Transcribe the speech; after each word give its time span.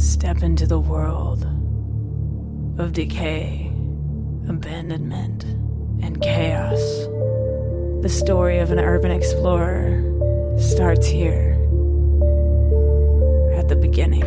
Step 0.00 0.42
into 0.42 0.66
the 0.66 0.80
world 0.80 1.44
of 2.80 2.94
decay, 2.94 3.70
abandonment, 4.48 5.44
and 6.02 6.18
chaos. 6.22 6.80
The 8.00 8.08
story 8.08 8.60
of 8.60 8.70
an 8.70 8.78
urban 8.78 9.10
explorer 9.10 10.02
starts 10.58 11.06
here 11.06 11.50
at 13.54 13.68
the 13.68 13.76
beginning. 13.76 14.24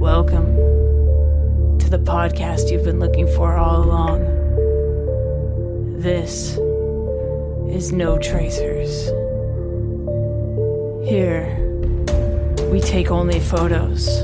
Welcome 0.00 0.56
to 1.78 1.88
the 1.88 2.00
podcast 2.00 2.68
you've 2.68 2.82
been 2.82 2.98
looking 2.98 3.28
for 3.28 3.56
all 3.56 3.84
along. 3.84 4.24
This 6.00 6.58
is 7.72 7.92
No 7.92 8.18
Tracers. 8.18 9.06
Here, 11.08 11.62
we 12.76 12.82
take 12.82 13.10
only 13.10 13.40
photos. 13.40 14.22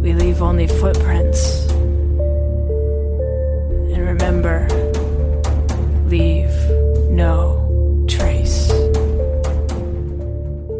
We 0.00 0.14
leave 0.14 0.40
only 0.40 0.66
footprints. 0.66 1.68
And 3.92 3.98
remember, 3.98 4.66
leave 6.06 6.48
no 7.10 8.06
trace. 8.08 8.70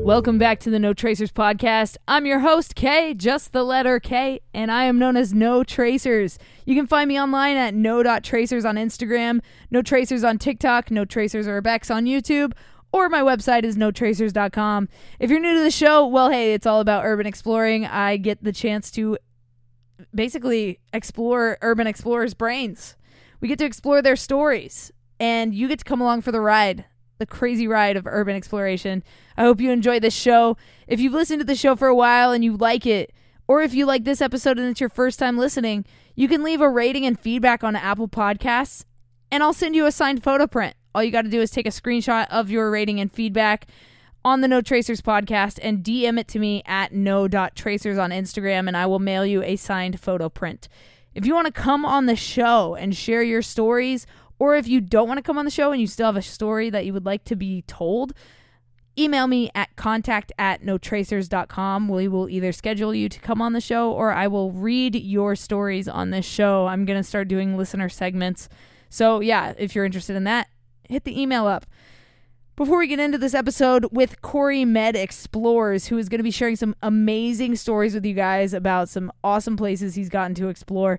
Welcome 0.03 0.39
back 0.39 0.61
to 0.61 0.71
the 0.71 0.79
No 0.79 0.95
Tracers 0.95 1.31
podcast. 1.31 1.99
I'm 2.09 2.25
your 2.25 2.39
host, 2.39 2.75
K, 2.75 3.13
just 3.13 3.53
the 3.53 3.63
letter 3.63 4.01
K, 4.01 4.41
and 4.55 4.73
I 4.73 4.85
am 4.85 4.99
known 4.99 5.15
as 5.15 5.35
No 5.35 5.63
Tracers. 5.63 6.39
You 6.65 6.75
can 6.75 6.87
find 6.87 7.07
me 7.07 7.21
online 7.21 7.59
at 7.59 7.75
no.tracers 7.75 8.65
on 8.65 8.77
Instagram, 8.77 9.41
No 9.71 9.83
Tracers 9.83 10.25
on 10.25 10.39
TikTok, 10.39 10.91
No 10.91 11.05
Tracers 11.05 11.47
Urbex 11.47 11.95
on 11.95 12.07
YouTube, 12.07 12.55
or 12.93 13.09
my 13.09 13.21
website 13.21 13.65
is 13.65 13.77
notracers.com. 13.77 14.89
If 15.19 15.31
you're 15.31 15.41
new 15.41 15.55
to 15.55 15.63
the 15.63 15.71
show, 15.71 16.07
well, 16.07 16.31
hey, 16.31 16.55
it's 16.55 16.67
all 16.67 16.81
about 16.81 17.05
urban 17.05 17.27
exploring. 17.27 17.87
I 17.87 18.17
get 18.17 18.43
the 18.43 18.53
chance 18.53 18.91
to 18.93 19.19
basically 20.15 20.81
explore 20.93 21.59
urban 21.63 21.87
explorers' 21.87 22.35
brains. 22.35 22.97
We 23.41 23.49
get 23.49 23.59
to 23.59 23.65
explore 23.65 24.03
their 24.03 24.17
stories, 24.17 24.91
and 25.21 25.55
you 25.55 25.69
get 25.69 25.81
to 25.81 25.85
come 25.85 26.01
along 26.01 26.23
for 26.23 26.33
the 26.33 26.41
ride, 26.41 26.85
the 27.19 27.27
crazy 27.27 27.69
ride 27.69 27.97
of 27.97 28.07
urban 28.07 28.35
exploration. 28.35 29.03
I 29.37 29.43
hope 29.43 29.61
you 29.61 29.71
enjoy 29.71 30.01
this 30.01 30.15
show. 30.15 30.57
If 30.87 31.01
you've 31.01 31.13
listened 31.13 31.41
to 31.41 31.47
the 31.47 31.55
show 31.55 31.77
for 31.77 31.89
a 31.89 31.95
while 31.95 32.33
and 32.33 32.43
you 32.43 32.57
like 32.57 32.87
it, 32.87 33.13
or 33.47 33.63
if 33.63 33.75
you 33.75 33.87
like 33.87 34.05
this 34.05 34.21
episode 34.21 34.59
and 34.59 34.69
it's 34.69 34.81
your 34.81 34.89
first 34.89 35.19
time 35.19 35.39
listening, 35.39 35.85
you 36.15 36.29
can 36.29 36.43
leave 36.43 36.61
a 36.61 36.69
rating 36.69 37.07
and 37.07 37.19
feedback 37.19 37.63
on 37.63 37.77
Apple 37.77 38.09
Podcasts, 38.09 38.85
and 39.31 39.43
I'll 39.43 39.53
send 39.53 39.75
you 39.77 39.87
a 39.87 39.93
signed 39.93 40.23
photo 40.23 40.47
print. 40.47 40.75
All 40.99 41.05
you 41.05 41.13
got 41.13 41.23
to 41.23 41.31
do 41.31 41.41
is 41.41 41.53
take 41.53 41.69
a 41.69 41.71
screenshot 41.71 42.27
of 42.29 42.51
your 42.51 42.73
rating 42.73 42.99
and 42.99 43.13
feedback 43.13 43.69
on 44.25 44.41
the 44.41 44.49
No 44.49 44.61
Tracers 44.61 45.01
podcast 45.01 45.61
and 45.63 45.85
DM 45.85 46.19
it 46.19 46.27
to 46.27 46.41
me 46.41 46.61
at 46.67 46.93
no.tracers 46.93 47.97
on 47.97 48.11
Instagram, 48.11 48.67
and 48.67 48.77
I 48.77 48.85
will 48.87 48.99
mail 48.99 49.25
you 49.25 49.41
a 49.45 49.55
signed 49.55 50.01
photo 50.01 50.29
print. 50.29 50.69
If 51.15 51.25
you 51.25 51.37
want 51.37 51.47
to 51.47 51.53
come 51.53 51.87
on 51.87 52.07
the 52.07 52.17
show 52.17 52.75
and 52.75 52.97
share 52.97 53.23
your 53.23 53.43
stories, 53.43 54.09
or 54.41 54.57
if 54.57 54.67
you 54.67 54.81
don't 54.81 55.07
want 55.07 55.19
to 55.19 55.23
come 55.23 55.39
on 55.39 55.45
the 55.45 55.53
show 55.53 55.71
and 55.71 55.81
you 55.81 55.87
still 55.87 56.07
have 56.07 56.17
a 56.17 56.21
story 56.23 56.69
that 56.69 56.85
you 56.85 56.93
would 56.93 57.07
like 57.07 57.23
to 57.27 57.37
be 57.37 57.63
told, 57.69 58.13
email 58.99 59.29
me 59.29 59.53
at 59.55 59.77
contact 59.77 60.33
at 60.37 60.63
notracers.com. 60.63 61.89
We 61.89 62.09
will 62.09 62.29
either 62.29 62.51
schedule 62.51 62.93
you 62.93 63.09
to 63.09 63.21
come 63.21 63.41
on 63.41 63.53
the 63.53 63.61
show 63.61 63.93
or 63.93 64.11
I 64.11 64.27
will 64.27 64.51
read 64.51 64.97
your 64.97 65.37
stories 65.37 65.87
on 65.87 66.11
this 66.11 66.27
show. 66.27 66.67
I'm 66.67 66.85
going 66.85 66.99
to 66.99 67.09
start 67.09 67.29
doing 67.29 67.57
listener 67.57 67.89
segments. 67.89 68.49
So, 68.91 69.21
yeah, 69.21 69.55
if 69.57 69.77
you're 69.77 69.85
interested 69.85 70.17
in 70.17 70.25
that, 70.25 70.49
hit 70.89 71.05
the 71.05 71.21
email 71.21 71.47
up. 71.47 71.67
Before 72.57 72.79
we 72.79 72.89
get 72.89 72.99
into 72.99 73.19
this 73.19 73.35
episode 73.35 73.87
with 73.93 74.21
Cory 74.21 74.65
Med 74.65 74.97
Explores, 74.97 75.87
who 75.87 75.97
is 75.97 76.09
going 76.09 76.19
to 76.19 76.25
be 76.25 76.33
sharing 76.33 76.57
some 76.57 76.75
amazing 76.83 77.55
stories 77.55 77.95
with 77.95 78.05
you 78.05 78.15
guys 78.15 78.53
about 78.53 78.89
some 78.89 79.13
awesome 79.23 79.57
places 79.57 79.95
he's 79.95 80.09
gotten 80.09 80.35
to 80.35 80.49
explore, 80.49 80.99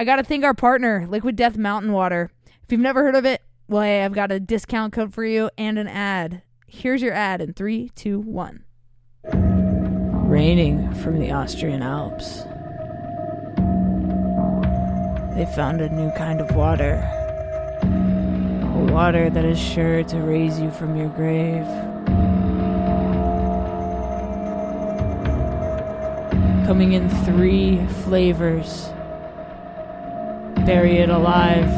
I 0.00 0.04
got 0.04 0.16
to 0.16 0.24
thank 0.24 0.42
our 0.42 0.54
partner, 0.54 1.06
Liquid 1.08 1.36
Death 1.36 1.56
Mountain 1.56 1.92
Water. 1.92 2.30
If 2.64 2.72
you've 2.72 2.80
never 2.80 3.04
heard 3.04 3.14
of 3.14 3.24
it, 3.24 3.42
well, 3.68 3.82
hey, 3.82 4.04
I've 4.04 4.14
got 4.14 4.32
a 4.32 4.40
discount 4.40 4.92
code 4.92 5.14
for 5.14 5.24
you 5.24 5.48
and 5.56 5.78
an 5.78 5.86
ad. 5.86 6.42
Here's 6.66 7.02
your 7.02 7.12
ad 7.12 7.40
in 7.40 7.52
three, 7.52 7.90
two, 7.94 8.18
one. 8.18 8.64
Raining 9.24 10.92
from 10.94 11.20
the 11.20 11.30
Austrian 11.30 11.82
Alps. 11.82 12.42
They 15.36 15.46
found 15.54 15.80
a 15.80 15.88
new 15.88 16.10
kind 16.12 16.40
of 16.40 16.56
water. 16.56 17.19
Water 18.90 19.30
that 19.30 19.44
is 19.44 19.58
sure 19.58 20.02
to 20.02 20.16
raise 20.18 20.58
you 20.60 20.70
from 20.72 20.96
your 20.96 21.08
grave. 21.10 21.64
Coming 26.66 26.94
in 26.94 27.08
three 27.24 27.86
flavors 28.02 28.90
Berry 30.66 30.98
It 30.98 31.08
Alive, 31.08 31.70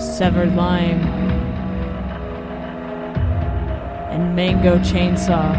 Severed 0.00 0.56
Lime, 0.56 1.00
and 4.10 4.34
Mango 4.34 4.78
Chainsaw. 4.78 5.52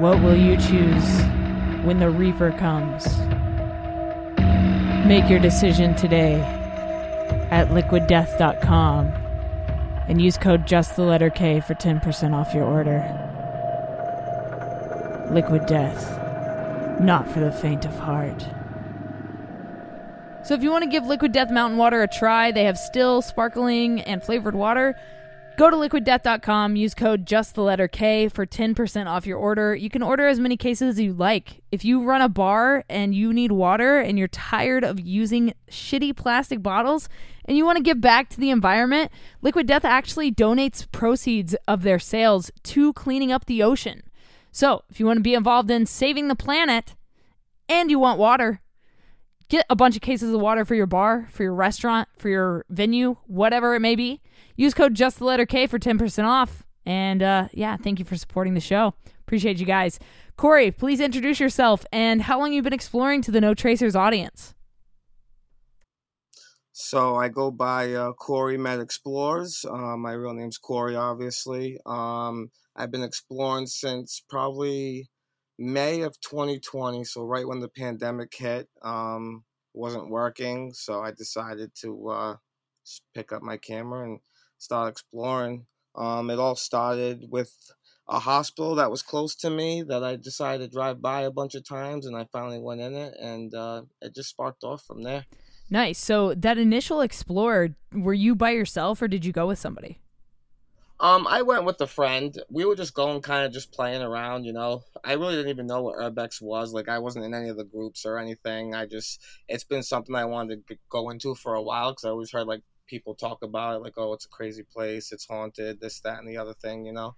What 0.00 0.22
will 0.22 0.36
you 0.36 0.56
choose 0.56 1.22
when 1.84 1.98
the 1.98 2.10
Reaper 2.10 2.52
comes? 2.52 3.06
Make 5.06 5.28
your 5.28 5.40
decision 5.40 5.96
today 5.96 6.34
at 7.50 7.68
liquiddeath.com 7.70 9.06
and 10.08 10.22
use 10.22 10.38
code 10.38 10.64
just 10.64 10.94
the 10.94 11.02
letter 11.02 11.28
K 11.28 11.60
for 11.60 11.74
10% 11.74 12.32
off 12.32 12.54
your 12.54 12.64
order. 12.64 13.00
Liquid 15.32 15.66
Death, 15.66 17.00
not 17.00 17.28
for 17.28 17.40
the 17.40 17.50
faint 17.50 17.84
of 17.84 17.98
heart. 17.98 18.46
So 20.44 20.54
if 20.54 20.62
you 20.62 20.70
want 20.70 20.84
to 20.84 20.90
give 20.90 21.04
Liquid 21.04 21.32
Death 21.32 21.50
Mountain 21.50 21.78
Water 21.78 22.02
a 22.02 22.08
try, 22.08 22.52
they 22.52 22.64
have 22.64 22.78
still 22.78 23.22
sparkling 23.22 24.00
and 24.02 24.22
flavored 24.22 24.54
water. 24.54 24.94
Go 25.62 25.70
to 25.70 25.76
liquiddeath.com, 25.76 26.74
use 26.74 26.92
code 26.92 27.24
just 27.24 27.54
the 27.54 27.62
letter 27.62 27.86
K 27.86 28.28
for 28.28 28.44
10% 28.44 29.06
off 29.06 29.28
your 29.28 29.38
order. 29.38 29.76
You 29.76 29.90
can 29.90 30.02
order 30.02 30.26
as 30.26 30.40
many 30.40 30.56
cases 30.56 30.94
as 30.96 31.00
you 31.00 31.12
like. 31.12 31.62
If 31.70 31.84
you 31.84 32.02
run 32.02 32.20
a 32.20 32.28
bar 32.28 32.82
and 32.88 33.14
you 33.14 33.32
need 33.32 33.52
water 33.52 34.00
and 34.00 34.18
you're 34.18 34.26
tired 34.26 34.82
of 34.82 34.98
using 34.98 35.54
shitty 35.70 36.16
plastic 36.16 36.64
bottles 36.64 37.08
and 37.44 37.56
you 37.56 37.64
want 37.64 37.76
to 37.76 37.84
give 37.84 38.00
back 38.00 38.28
to 38.30 38.40
the 38.40 38.50
environment, 38.50 39.12
Liquid 39.40 39.68
Death 39.68 39.84
actually 39.84 40.32
donates 40.32 40.90
proceeds 40.90 41.54
of 41.68 41.84
their 41.84 42.00
sales 42.00 42.50
to 42.64 42.92
cleaning 42.94 43.30
up 43.30 43.44
the 43.44 43.62
ocean. 43.62 44.02
So, 44.50 44.82
if 44.90 44.98
you 44.98 45.06
want 45.06 45.18
to 45.18 45.22
be 45.22 45.34
involved 45.34 45.70
in 45.70 45.86
saving 45.86 46.26
the 46.26 46.34
planet 46.34 46.96
and 47.68 47.88
you 47.88 48.00
want 48.00 48.18
water, 48.18 48.62
get 49.48 49.64
a 49.70 49.76
bunch 49.76 49.94
of 49.94 50.02
cases 50.02 50.34
of 50.34 50.40
water 50.40 50.64
for 50.64 50.74
your 50.74 50.86
bar, 50.86 51.28
for 51.30 51.44
your 51.44 51.54
restaurant, 51.54 52.08
for 52.18 52.28
your 52.28 52.64
venue, 52.68 53.18
whatever 53.28 53.76
it 53.76 53.80
may 53.80 53.94
be. 53.94 54.20
Use 54.62 54.74
code 54.74 54.94
just 54.94 55.18
the 55.18 55.24
letter 55.24 55.44
K 55.44 55.66
for 55.66 55.80
10% 55.80 56.22
off. 56.22 56.64
And 56.86 57.20
uh, 57.20 57.48
yeah, 57.52 57.76
thank 57.76 57.98
you 57.98 58.04
for 58.04 58.16
supporting 58.16 58.54
the 58.54 58.60
show. 58.60 58.94
Appreciate 59.22 59.58
you 59.58 59.66
guys. 59.66 59.98
Cory, 60.36 60.70
please 60.70 61.00
introduce 61.00 61.40
yourself 61.40 61.84
and 61.90 62.22
how 62.22 62.38
long 62.38 62.52
you've 62.52 62.62
been 62.62 62.72
exploring 62.72 63.22
to 63.22 63.32
the 63.32 63.40
No 63.40 63.54
Tracers 63.54 63.96
audience. 63.96 64.54
So 66.70 67.16
I 67.16 67.28
go 67.28 67.50
by 67.50 67.92
uh, 67.92 68.12
Cory 68.12 68.56
Med 68.56 68.78
Explores. 68.78 69.64
Uh, 69.68 69.96
my 69.96 70.12
real 70.12 70.32
name's 70.32 70.58
Cory, 70.58 70.94
obviously. 70.94 71.80
Um, 71.84 72.52
I've 72.76 72.92
been 72.92 73.02
exploring 73.02 73.66
since 73.66 74.22
probably 74.30 75.10
May 75.58 76.02
of 76.02 76.20
2020. 76.20 77.02
So 77.02 77.24
right 77.24 77.48
when 77.48 77.58
the 77.58 77.68
pandemic 77.68 78.32
hit, 78.32 78.68
um, 78.82 79.42
wasn't 79.74 80.08
working. 80.08 80.72
So 80.72 81.00
I 81.00 81.10
decided 81.10 81.72
to 81.80 82.08
uh, 82.10 82.36
pick 83.12 83.32
up 83.32 83.42
my 83.42 83.56
camera 83.56 84.04
and 84.04 84.20
start 84.62 84.90
exploring. 84.90 85.66
Um, 85.94 86.30
it 86.30 86.38
all 86.38 86.54
started 86.54 87.26
with 87.28 87.52
a 88.08 88.18
hospital 88.18 88.76
that 88.76 88.90
was 88.90 89.02
close 89.02 89.34
to 89.36 89.50
me 89.50 89.82
that 89.82 90.04
I 90.04 90.16
decided 90.16 90.70
to 90.70 90.74
drive 90.74 91.02
by 91.02 91.22
a 91.22 91.30
bunch 91.30 91.54
of 91.54 91.66
times, 91.66 92.06
and 92.06 92.16
I 92.16 92.26
finally 92.32 92.60
went 92.60 92.80
in 92.80 92.94
it, 92.94 93.14
and 93.20 93.54
uh, 93.54 93.82
it 94.00 94.14
just 94.14 94.30
sparked 94.30 94.64
off 94.64 94.84
from 94.84 95.02
there. 95.02 95.24
Nice. 95.70 95.98
So 95.98 96.34
that 96.34 96.58
initial 96.58 97.00
explorer, 97.00 97.74
were 97.92 98.14
you 98.14 98.34
by 98.34 98.50
yourself 98.50 99.00
or 99.00 99.08
did 99.08 99.24
you 99.24 99.32
go 99.32 99.46
with 99.46 99.58
somebody? 99.58 99.98
Um, 101.00 101.26
I 101.26 101.42
went 101.42 101.64
with 101.64 101.80
a 101.80 101.86
friend. 101.86 102.38
We 102.50 102.64
were 102.64 102.76
just 102.76 102.94
going, 102.94 103.22
kind 103.22 103.44
of 103.44 103.52
just 103.52 103.72
playing 103.72 104.02
around, 104.02 104.44
you 104.44 104.52
know. 104.52 104.84
I 105.02 105.14
really 105.14 105.34
didn't 105.34 105.50
even 105.50 105.66
know 105.66 105.82
what 105.82 105.96
Urbex 105.96 106.40
was. 106.40 106.72
Like, 106.72 106.88
I 106.88 106.98
wasn't 106.98 107.24
in 107.24 107.34
any 107.34 107.48
of 107.48 107.56
the 107.56 107.64
groups 107.64 108.04
or 108.04 108.18
anything. 108.18 108.74
I 108.74 108.86
just, 108.86 109.20
it's 109.48 109.64
been 109.64 109.82
something 109.82 110.14
I 110.14 110.26
wanted 110.26 110.66
to 110.68 110.76
go 110.90 111.10
into 111.10 111.34
for 111.34 111.54
a 111.54 111.62
while 111.62 111.90
because 111.90 112.04
I 112.04 112.10
always 112.10 112.30
heard 112.30 112.46
like 112.46 112.62
people 112.92 113.14
talk 113.14 113.38
about 113.42 113.76
it, 113.76 113.82
like, 113.82 113.94
oh, 113.96 114.12
it's 114.12 114.26
a 114.26 114.28
crazy 114.28 114.64
place, 114.70 115.12
it's 115.12 115.26
haunted, 115.26 115.80
this, 115.80 116.00
that, 116.00 116.18
and 116.18 116.28
the 116.28 116.36
other 116.36 116.52
thing, 116.52 116.84
you 116.84 116.92
know. 116.92 117.16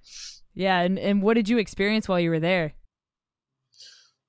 Yeah, 0.54 0.80
and, 0.80 1.00
and 1.00 1.20
what 1.20 1.34
did 1.34 1.48
you 1.48 1.58
experience 1.58 2.08
while 2.08 2.20
you 2.20 2.30
were 2.30 2.38
there? 2.38 2.74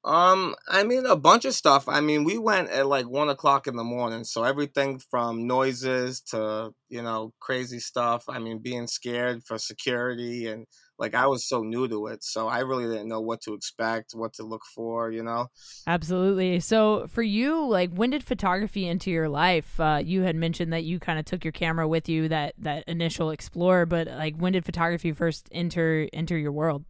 Um, 0.03 0.55
I 0.67 0.83
mean 0.83 1.07
a 1.07 1.15
bunch 1.15 1.45
of 1.45 1.55
stuff. 1.55 1.89
I 1.89 1.99
mean, 1.99 2.25
we 2.25 2.37
went 2.37 2.69
at 2.69 2.85
like 2.85 3.07
one 3.07 3.29
o'clock 3.29 3.65
in 3.65 3.75
the 3.75 3.83
morning, 3.83 4.23
so 4.23 4.43
everything 4.43 4.99
from 4.99 5.47
noises 5.47 6.21
to 6.29 6.73
you 6.89 7.01
know 7.01 7.33
crazy 7.39 7.79
stuff. 7.79 8.25
I 8.29 8.37
mean, 8.37 8.59
being 8.59 8.85
scared 8.85 9.43
for 9.43 9.57
security 9.57 10.45
and 10.45 10.67
like 10.97 11.13
I 11.13 11.27
was 11.27 11.47
so 11.47 11.61
new 11.61 11.87
to 11.87 12.07
it, 12.07 12.23
so 12.23 12.47
I 12.47 12.59
really 12.59 12.85
didn't 12.85 13.07
know 13.07 13.21
what 13.21 13.41
to 13.41 13.53
expect, 13.53 14.13
what 14.13 14.33
to 14.33 14.43
look 14.43 14.63
for. 14.73 15.11
You 15.11 15.23
know. 15.23 15.47
Absolutely. 15.87 16.59
So 16.59 17.07
for 17.07 17.23
you, 17.23 17.67
like, 17.67 17.91
when 17.91 18.09
did 18.09 18.23
photography 18.23 18.87
into 18.87 19.11
your 19.11 19.29
life? 19.29 19.79
Uh, 19.79 20.01
you 20.03 20.21
had 20.21 20.35
mentioned 20.35 20.73
that 20.73 20.83
you 20.83 20.99
kind 20.99 21.19
of 21.19 21.25
took 21.25 21.43
your 21.43 21.51
camera 21.51 21.87
with 21.87 22.09
you 22.09 22.29
that 22.29 22.53
that 22.59 22.83
initial 22.87 23.29
explorer, 23.29 23.85
but 23.85 24.07
like, 24.07 24.35
when 24.37 24.53
did 24.53 24.65
photography 24.65 25.11
first 25.11 25.49
enter 25.51 26.07
enter 26.13 26.37
your 26.37 26.51
world? 26.51 26.85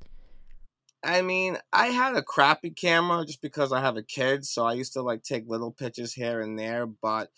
I 1.06 1.22
mean, 1.22 1.58
I 1.72 1.88
had 1.88 2.16
a 2.16 2.24
crappy 2.24 2.72
camera 2.72 3.26
just 3.26 3.42
because 3.42 3.72
I 3.72 3.80
have 3.80 3.96
a 3.96 4.02
kid, 4.02 4.44
so 4.44 4.66
I 4.66 4.74
used 4.74 4.94
to 4.94 5.04
like 5.04 5.22
take 5.22 5.44
little 5.48 5.72
pictures 5.72 6.14
here 6.14 6.42
and 6.42 6.58
there. 6.58 6.88
But 6.88 7.30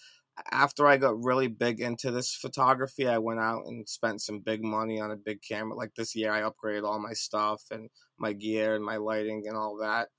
after 0.52 0.88
I 0.88 0.98
got 0.98 1.24
really 1.24 1.48
big 1.48 1.80
into 1.80 2.12
this 2.12 2.34
photography, 2.34 3.08
I 3.08 3.18
went 3.18 3.40
out 3.40 3.64
and 3.66 3.88
spent 3.88 4.22
some 4.22 4.40
big 4.40 4.64
money 4.64 5.00
on 5.00 5.12
a 5.12 5.16
big 5.16 5.40
camera. 5.48 5.76
Like 5.76 5.96
this 5.96 6.16
year, 6.16 6.32
I 6.32 6.42
upgraded 6.42 6.84
all 6.84 7.00
my 7.00 7.14
stuff 7.14 7.64
and 7.72 7.90
my 8.20 8.34
gear 8.34 8.76
and 8.76 8.84
my 8.84 8.98
lighting 8.98 9.44
and 9.48 9.58
all 9.58 9.78
that. 9.78 10.10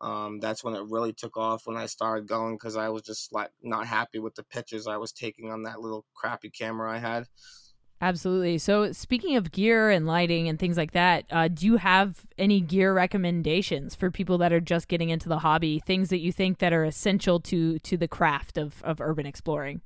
Um, 0.00 0.40
that's 0.40 0.62
when 0.62 0.74
it 0.74 0.84
really 0.90 1.12
took 1.14 1.36
off 1.36 1.62
when 1.64 1.76
I 1.76 1.86
started 1.86 2.28
going 2.28 2.56
because 2.56 2.76
I 2.76 2.90
was 2.90 3.02
just 3.02 3.32
like 3.32 3.50
not 3.62 3.86
happy 3.86 4.18
with 4.18 4.34
the 4.34 4.44
pictures 4.44 4.86
I 4.86 4.98
was 4.98 5.12
taking 5.12 5.50
on 5.50 5.62
that 5.62 5.80
little 5.80 6.04
crappy 6.14 6.50
camera 6.50 6.92
I 6.92 6.98
had. 6.98 7.24
Absolutely. 8.00 8.58
So, 8.58 8.92
speaking 8.92 9.36
of 9.36 9.52
gear 9.52 9.88
and 9.90 10.06
lighting 10.06 10.48
and 10.48 10.58
things 10.58 10.76
like 10.76 10.92
that, 10.92 11.24
uh, 11.30 11.48
do 11.48 11.64
you 11.64 11.76
have 11.78 12.26
any 12.36 12.60
gear 12.60 12.92
recommendations 12.92 13.94
for 13.94 14.10
people 14.10 14.36
that 14.38 14.52
are 14.52 14.60
just 14.60 14.88
getting 14.88 15.08
into 15.08 15.30
the 15.30 15.38
hobby? 15.38 15.78
Things 15.78 16.10
that 16.10 16.18
you 16.18 16.30
think 16.30 16.58
that 16.58 16.74
are 16.74 16.84
essential 16.84 17.40
to 17.40 17.78
to 17.78 17.96
the 17.96 18.08
craft 18.08 18.58
of 18.58 18.82
of 18.82 19.00
urban 19.00 19.24
exploring? 19.24 19.80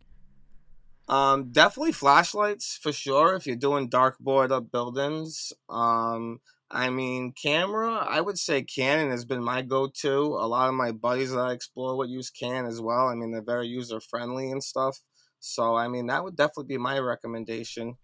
Um, 1.09 1.51
definitely 1.53 1.93
flashlights 1.93 2.79
for 2.83 2.93
sure. 2.93 3.35
If 3.35 3.47
you're 3.47 3.57
doing 3.57 3.89
dark 3.89 4.19
board 4.19 4.51
up 4.51 4.73
buildings, 4.73 5.53
um, 5.69 6.41
I 6.71 6.91
mean, 6.91 7.33
camera. 7.33 7.95
I 7.95 8.21
would 8.21 8.39
say 8.39 8.63
Canon 8.63 9.11
has 9.11 9.25
been 9.25 9.43
my 9.43 9.63
go-to. 9.63 10.09
A 10.09 10.47
lot 10.47 10.69
of 10.69 10.75
my 10.75 10.93
buddies 10.93 11.33
that 11.33 11.41
I 11.41 11.53
explore 11.53 11.97
would 11.97 12.11
use 12.11 12.31
Canon 12.31 12.67
as 12.67 12.81
well. 12.81 13.09
I 13.09 13.15
mean, 13.15 13.33
they're 13.33 13.43
very 13.43 13.67
user 13.67 14.01
friendly 14.01 14.51
and 14.51 14.63
stuff. 14.63 14.97
So, 15.41 15.75
I 15.75 15.89
mean, 15.89 16.07
that 16.07 16.23
would 16.23 16.37
definitely 16.37 16.75
be 16.75 16.79
my 16.79 16.99
recommendation. 16.99 17.97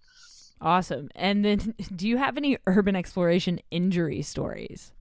Awesome. 0.60 1.10
And 1.14 1.44
then, 1.44 1.74
do 1.96 2.08
you 2.08 2.16
have 2.16 2.36
any 2.36 2.58
urban 2.66 2.96
exploration 2.96 3.60
injury 3.70 4.22
stories? 4.22 4.92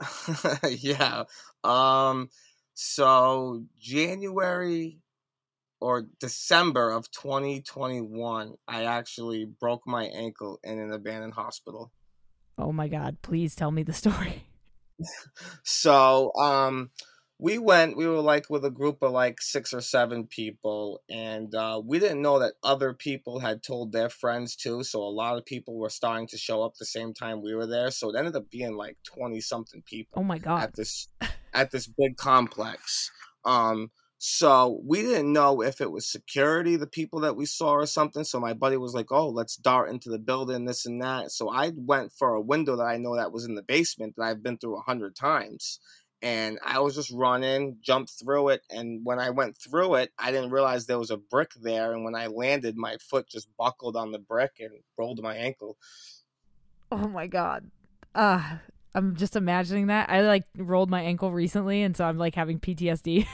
yeah. 0.68 1.24
Um. 1.62 2.28
So 2.74 3.64
January 3.78 4.98
or 5.80 6.06
December 6.20 6.90
of 6.90 7.10
2021, 7.10 8.54
I 8.66 8.84
actually 8.84 9.44
broke 9.44 9.86
my 9.86 10.04
ankle 10.04 10.58
in 10.64 10.78
an 10.78 10.92
abandoned 10.92 11.34
hospital. 11.34 11.92
Oh 12.56 12.72
my 12.72 12.88
God! 12.88 13.18
Please 13.22 13.54
tell 13.54 13.70
me 13.70 13.82
the 13.82 13.92
story. 13.92 14.44
so, 15.64 16.32
um, 16.34 16.90
we 17.42 17.58
went 17.58 17.96
we 17.96 18.06
were 18.06 18.20
like 18.20 18.48
with 18.48 18.64
a 18.64 18.70
group 18.70 19.02
of 19.02 19.10
like 19.10 19.40
six 19.40 19.74
or 19.74 19.80
seven 19.80 20.28
people 20.28 21.02
and 21.10 21.52
uh, 21.56 21.82
we 21.84 21.98
didn't 21.98 22.22
know 22.22 22.38
that 22.38 22.54
other 22.62 22.94
people 22.94 23.40
had 23.40 23.64
told 23.64 23.90
their 23.90 24.08
friends 24.08 24.54
too 24.54 24.84
so 24.84 25.02
a 25.02 25.10
lot 25.10 25.36
of 25.36 25.44
people 25.44 25.76
were 25.76 25.90
starting 25.90 26.28
to 26.28 26.38
show 26.38 26.62
up 26.62 26.74
the 26.76 26.86
same 26.86 27.12
time 27.12 27.42
we 27.42 27.52
were 27.52 27.66
there 27.66 27.90
so 27.90 28.08
it 28.08 28.16
ended 28.16 28.36
up 28.36 28.48
being 28.48 28.76
like 28.76 28.96
20 29.16 29.40
something 29.40 29.82
people 29.82 30.20
oh 30.20 30.24
my 30.24 30.38
god. 30.38 30.62
at 30.62 30.76
this 30.76 31.08
at 31.52 31.70
this 31.70 31.86
big 31.86 32.16
complex. 32.16 33.10
Um 33.44 33.90
so 34.24 34.80
we 34.86 35.02
didn't 35.02 35.32
know 35.32 35.62
if 35.62 35.80
it 35.80 35.90
was 35.90 36.06
security 36.06 36.76
the 36.76 36.86
people 36.86 37.18
that 37.18 37.34
we 37.34 37.44
saw 37.44 37.72
or 37.72 37.86
something 37.86 38.22
so 38.22 38.38
my 38.38 38.52
buddy 38.52 38.76
was 38.76 38.94
like 38.94 39.10
oh 39.10 39.28
let's 39.28 39.56
dart 39.56 39.90
into 39.90 40.10
the 40.10 40.18
building 40.18 40.64
this 40.64 40.86
and 40.86 41.02
that. 41.02 41.32
So 41.32 41.50
i 41.50 41.72
went 41.74 42.12
for 42.12 42.34
a 42.34 42.40
window 42.40 42.76
that 42.76 42.84
i 42.84 42.98
know 42.98 43.16
that 43.16 43.32
was 43.32 43.46
in 43.46 43.56
the 43.56 43.64
basement 43.64 44.14
that 44.16 44.22
i've 44.22 44.44
been 44.44 44.58
through 44.58 44.78
a 44.78 44.82
hundred 44.82 45.16
times 45.16 45.80
and 46.22 46.58
I 46.64 46.78
was 46.78 46.94
just 46.94 47.10
running, 47.10 47.78
jumped 47.82 48.12
through 48.12 48.50
it, 48.50 48.62
and 48.70 49.04
when 49.04 49.18
I 49.18 49.30
went 49.30 49.56
through 49.56 49.96
it, 49.96 50.12
I 50.18 50.30
didn't 50.30 50.50
realize 50.50 50.86
there 50.86 50.98
was 50.98 51.10
a 51.10 51.16
brick 51.16 51.52
there, 51.60 51.92
and 51.92 52.04
when 52.04 52.14
I 52.14 52.28
landed, 52.28 52.76
my 52.76 52.96
foot 52.98 53.28
just 53.28 53.48
buckled 53.56 53.96
on 53.96 54.12
the 54.12 54.18
brick 54.18 54.52
and 54.60 54.70
rolled 54.96 55.22
my 55.22 55.36
ankle. 55.36 55.76
Oh 56.92 57.08
my 57.08 57.26
god. 57.26 57.70
Uh 58.14 58.58
I'm 58.94 59.16
just 59.16 59.36
imagining 59.36 59.86
that. 59.86 60.10
I 60.10 60.20
like 60.20 60.44
rolled 60.56 60.90
my 60.90 61.00
ankle 61.00 61.32
recently 61.32 61.82
and 61.82 61.96
so 61.96 62.04
I'm 62.04 62.18
like 62.18 62.34
having 62.34 62.60
PTSD 62.60 63.26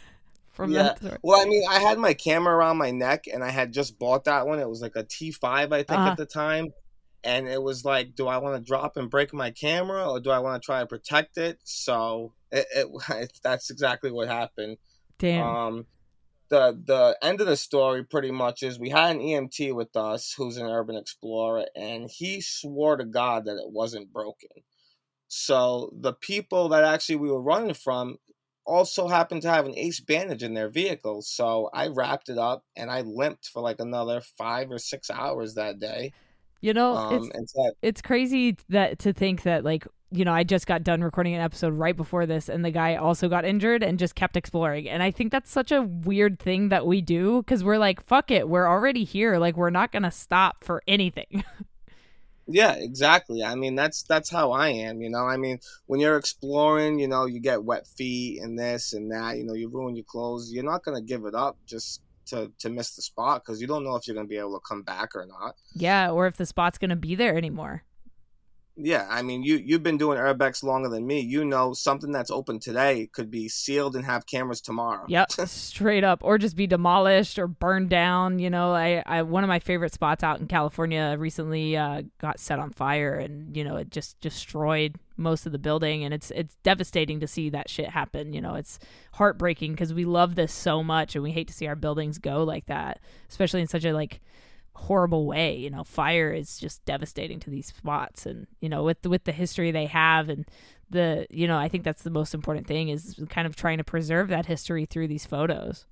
from 0.52 0.72
yeah. 0.72 0.94
that. 1.00 1.20
Well, 1.22 1.40
I 1.40 1.46
mean, 1.46 1.64
I 1.68 1.80
had 1.80 1.98
my 1.98 2.12
camera 2.12 2.54
around 2.54 2.76
my 2.76 2.90
neck 2.90 3.24
and 3.32 3.42
I 3.42 3.48
had 3.48 3.72
just 3.72 3.98
bought 3.98 4.24
that 4.24 4.46
one. 4.46 4.58
It 4.58 4.68
was 4.68 4.82
like 4.82 4.96
a 4.96 5.04
T5 5.04 5.42
I 5.44 5.68
think 5.68 5.90
uh-huh. 5.90 6.10
at 6.10 6.16
the 6.18 6.26
time 6.26 6.74
and 7.24 7.48
it 7.48 7.62
was 7.62 7.84
like, 7.84 8.14
do 8.14 8.28
I 8.28 8.38
want 8.38 8.56
to 8.56 8.66
drop 8.66 8.96
and 8.96 9.10
break 9.10 9.32
my 9.32 9.50
camera 9.50 10.08
or 10.08 10.20
do 10.20 10.30
I 10.30 10.38
want 10.38 10.60
to 10.60 10.64
try 10.64 10.80
and 10.80 10.88
protect 10.88 11.38
it? 11.38 11.58
So 11.64 12.34
it, 12.50 12.66
it 12.74 13.38
that's 13.42 13.70
exactly 13.70 14.10
what 14.10 14.28
happened. 14.28 14.78
Damn. 15.18 15.44
Um, 15.44 15.86
the 16.48 16.80
the 16.84 17.18
end 17.22 17.40
of 17.40 17.46
the 17.46 17.56
story 17.56 18.04
pretty 18.04 18.30
much 18.30 18.62
is 18.62 18.78
we 18.78 18.90
had 18.90 19.16
an 19.16 19.22
EMT 19.22 19.74
with 19.74 19.96
us 19.96 20.32
who's 20.36 20.56
an 20.56 20.66
urban 20.66 20.96
explorer, 20.96 21.66
and 21.74 22.08
he 22.08 22.40
swore 22.40 22.96
to 22.96 23.04
God 23.04 23.46
that 23.46 23.56
it 23.56 23.72
wasn't 23.72 24.12
broken. 24.12 24.50
So 25.28 25.92
the 25.98 26.12
people 26.12 26.68
that 26.68 26.84
actually 26.84 27.16
we 27.16 27.30
were 27.30 27.42
running 27.42 27.74
from 27.74 28.18
also 28.64 29.08
happened 29.08 29.42
to 29.42 29.50
have 29.50 29.66
an 29.66 29.76
ace 29.76 30.00
bandage 30.00 30.42
in 30.42 30.54
their 30.54 30.68
vehicle. 30.68 31.22
So 31.22 31.70
I 31.72 31.88
wrapped 31.88 32.28
it 32.28 32.38
up 32.38 32.64
and 32.76 32.90
I 32.90 33.02
limped 33.02 33.48
for 33.48 33.62
like 33.62 33.80
another 33.80 34.20
five 34.20 34.70
or 34.70 34.78
six 34.78 35.10
hours 35.10 35.54
that 35.54 35.78
day. 35.78 36.12
You 36.66 36.74
know, 36.74 36.96
um, 36.96 37.30
it's, 37.32 37.52
that, 37.52 37.74
it's 37.80 38.02
crazy 38.02 38.56
that 38.70 38.98
to 38.98 39.12
think 39.12 39.44
that 39.44 39.62
like 39.62 39.86
you 40.10 40.24
know 40.24 40.32
I 40.32 40.42
just 40.42 40.66
got 40.66 40.82
done 40.82 41.00
recording 41.00 41.32
an 41.32 41.40
episode 41.40 41.74
right 41.74 41.96
before 41.96 42.26
this, 42.26 42.48
and 42.48 42.64
the 42.64 42.72
guy 42.72 42.96
also 42.96 43.28
got 43.28 43.44
injured 43.44 43.84
and 43.84 44.00
just 44.00 44.16
kept 44.16 44.36
exploring. 44.36 44.88
And 44.88 45.00
I 45.00 45.12
think 45.12 45.30
that's 45.30 45.48
such 45.48 45.70
a 45.70 45.82
weird 45.82 46.40
thing 46.40 46.70
that 46.70 46.84
we 46.84 47.02
do 47.02 47.40
because 47.40 47.62
we're 47.62 47.78
like, 47.78 48.04
fuck 48.04 48.32
it, 48.32 48.48
we're 48.48 48.66
already 48.66 49.04
here. 49.04 49.38
Like 49.38 49.56
we're 49.56 49.70
not 49.70 49.92
gonna 49.92 50.10
stop 50.10 50.64
for 50.64 50.82
anything. 50.88 51.44
yeah, 52.48 52.72
exactly. 52.72 53.44
I 53.44 53.54
mean, 53.54 53.76
that's 53.76 54.02
that's 54.02 54.28
how 54.28 54.50
I 54.50 54.70
am. 54.70 55.00
You 55.00 55.10
know, 55.10 55.24
I 55.24 55.36
mean, 55.36 55.60
when 55.86 56.00
you're 56.00 56.16
exploring, 56.16 56.98
you 56.98 57.06
know, 57.06 57.26
you 57.26 57.38
get 57.38 57.62
wet 57.62 57.86
feet 57.86 58.42
and 58.42 58.58
this 58.58 58.92
and 58.92 59.12
that. 59.12 59.36
You 59.36 59.44
know, 59.44 59.54
you 59.54 59.68
ruin 59.68 59.94
your 59.94 60.04
clothes. 60.04 60.50
You're 60.52 60.64
not 60.64 60.82
gonna 60.82 61.00
give 61.00 61.26
it 61.26 61.34
up 61.36 61.58
just 61.64 62.00
to 62.26 62.50
to 62.58 62.68
miss 62.68 62.94
the 62.94 63.02
spot 63.02 63.42
because 63.44 63.60
you 63.60 63.66
don't 63.66 63.84
know 63.84 63.96
if 63.96 64.06
you're 64.06 64.14
going 64.14 64.26
to 64.26 64.28
be 64.28 64.38
able 64.38 64.58
to 64.58 64.66
come 64.66 64.82
back 64.82 65.14
or 65.14 65.26
not. 65.26 65.56
Yeah, 65.74 66.10
or 66.10 66.26
if 66.26 66.36
the 66.36 66.46
spot's 66.46 66.78
going 66.78 66.90
to 66.90 66.96
be 66.96 67.14
there 67.14 67.36
anymore. 67.36 67.84
Yeah, 68.78 69.06
I 69.08 69.22
mean, 69.22 69.42
you 69.42 69.56
you've 69.56 69.82
been 69.82 69.96
doing 69.96 70.18
urbex 70.18 70.62
longer 70.62 70.90
than 70.90 71.06
me. 71.06 71.20
You 71.20 71.46
know, 71.46 71.72
something 71.72 72.12
that's 72.12 72.30
open 72.30 72.60
today 72.60 73.08
could 73.10 73.30
be 73.30 73.48
sealed 73.48 73.96
and 73.96 74.04
have 74.04 74.26
cameras 74.26 74.60
tomorrow. 74.60 75.06
Yep, 75.08 75.32
straight 75.46 76.04
up, 76.04 76.20
or 76.22 76.36
just 76.36 76.56
be 76.56 76.66
demolished 76.66 77.38
or 77.38 77.46
burned 77.46 77.88
down. 77.88 78.38
You 78.38 78.50
know, 78.50 78.72
I, 78.74 79.02
I 79.06 79.22
one 79.22 79.44
of 79.44 79.48
my 79.48 79.60
favorite 79.60 79.94
spots 79.94 80.22
out 80.22 80.40
in 80.40 80.46
California 80.46 81.16
recently 81.18 81.76
uh, 81.76 82.02
got 82.18 82.38
set 82.38 82.58
on 82.58 82.70
fire, 82.70 83.14
and 83.14 83.56
you 83.56 83.64
know, 83.64 83.76
it 83.76 83.90
just 83.90 84.20
destroyed 84.20 84.96
most 85.16 85.46
of 85.46 85.52
the 85.52 85.58
building, 85.58 86.04
and 86.04 86.12
it's 86.12 86.30
it's 86.32 86.56
devastating 86.62 87.20
to 87.20 87.26
see 87.26 87.48
that 87.48 87.70
shit 87.70 87.88
happen. 87.88 88.34
You 88.34 88.42
know, 88.42 88.56
it's 88.56 88.78
heartbreaking 89.12 89.72
because 89.72 89.94
we 89.94 90.04
love 90.04 90.34
this 90.34 90.52
so 90.52 90.82
much, 90.82 91.14
and 91.14 91.24
we 91.24 91.32
hate 91.32 91.48
to 91.48 91.54
see 91.54 91.66
our 91.66 91.76
buildings 91.76 92.18
go 92.18 92.44
like 92.44 92.66
that, 92.66 93.00
especially 93.30 93.62
in 93.62 93.68
such 93.68 93.86
a 93.86 93.94
like 93.94 94.20
horrible 94.76 95.26
way. 95.26 95.56
You 95.56 95.70
know, 95.70 95.84
fire 95.84 96.32
is 96.32 96.58
just 96.58 96.84
devastating 96.84 97.40
to 97.40 97.50
these 97.50 97.66
spots, 97.68 98.26
and 98.26 98.46
you 98.60 98.68
know, 98.68 98.84
with 98.84 99.04
with 99.06 99.24
the 99.24 99.32
history 99.32 99.70
they 99.70 99.86
have, 99.86 100.28
and 100.28 100.46
the 100.90 101.26
you 101.30 101.48
know, 101.48 101.58
I 101.58 101.68
think 101.68 101.84
that's 101.84 102.02
the 102.02 102.10
most 102.10 102.34
important 102.34 102.66
thing 102.66 102.88
is 102.88 103.20
kind 103.28 103.46
of 103.46 103.56
trying 103.56 103.78
to 103.78 103.84
preserve 103.84 104.28
that 104.28 104.46
history 104.46 104.84
through 104.84 105.08
these 105.08 105.26
photos. 105.26 105.86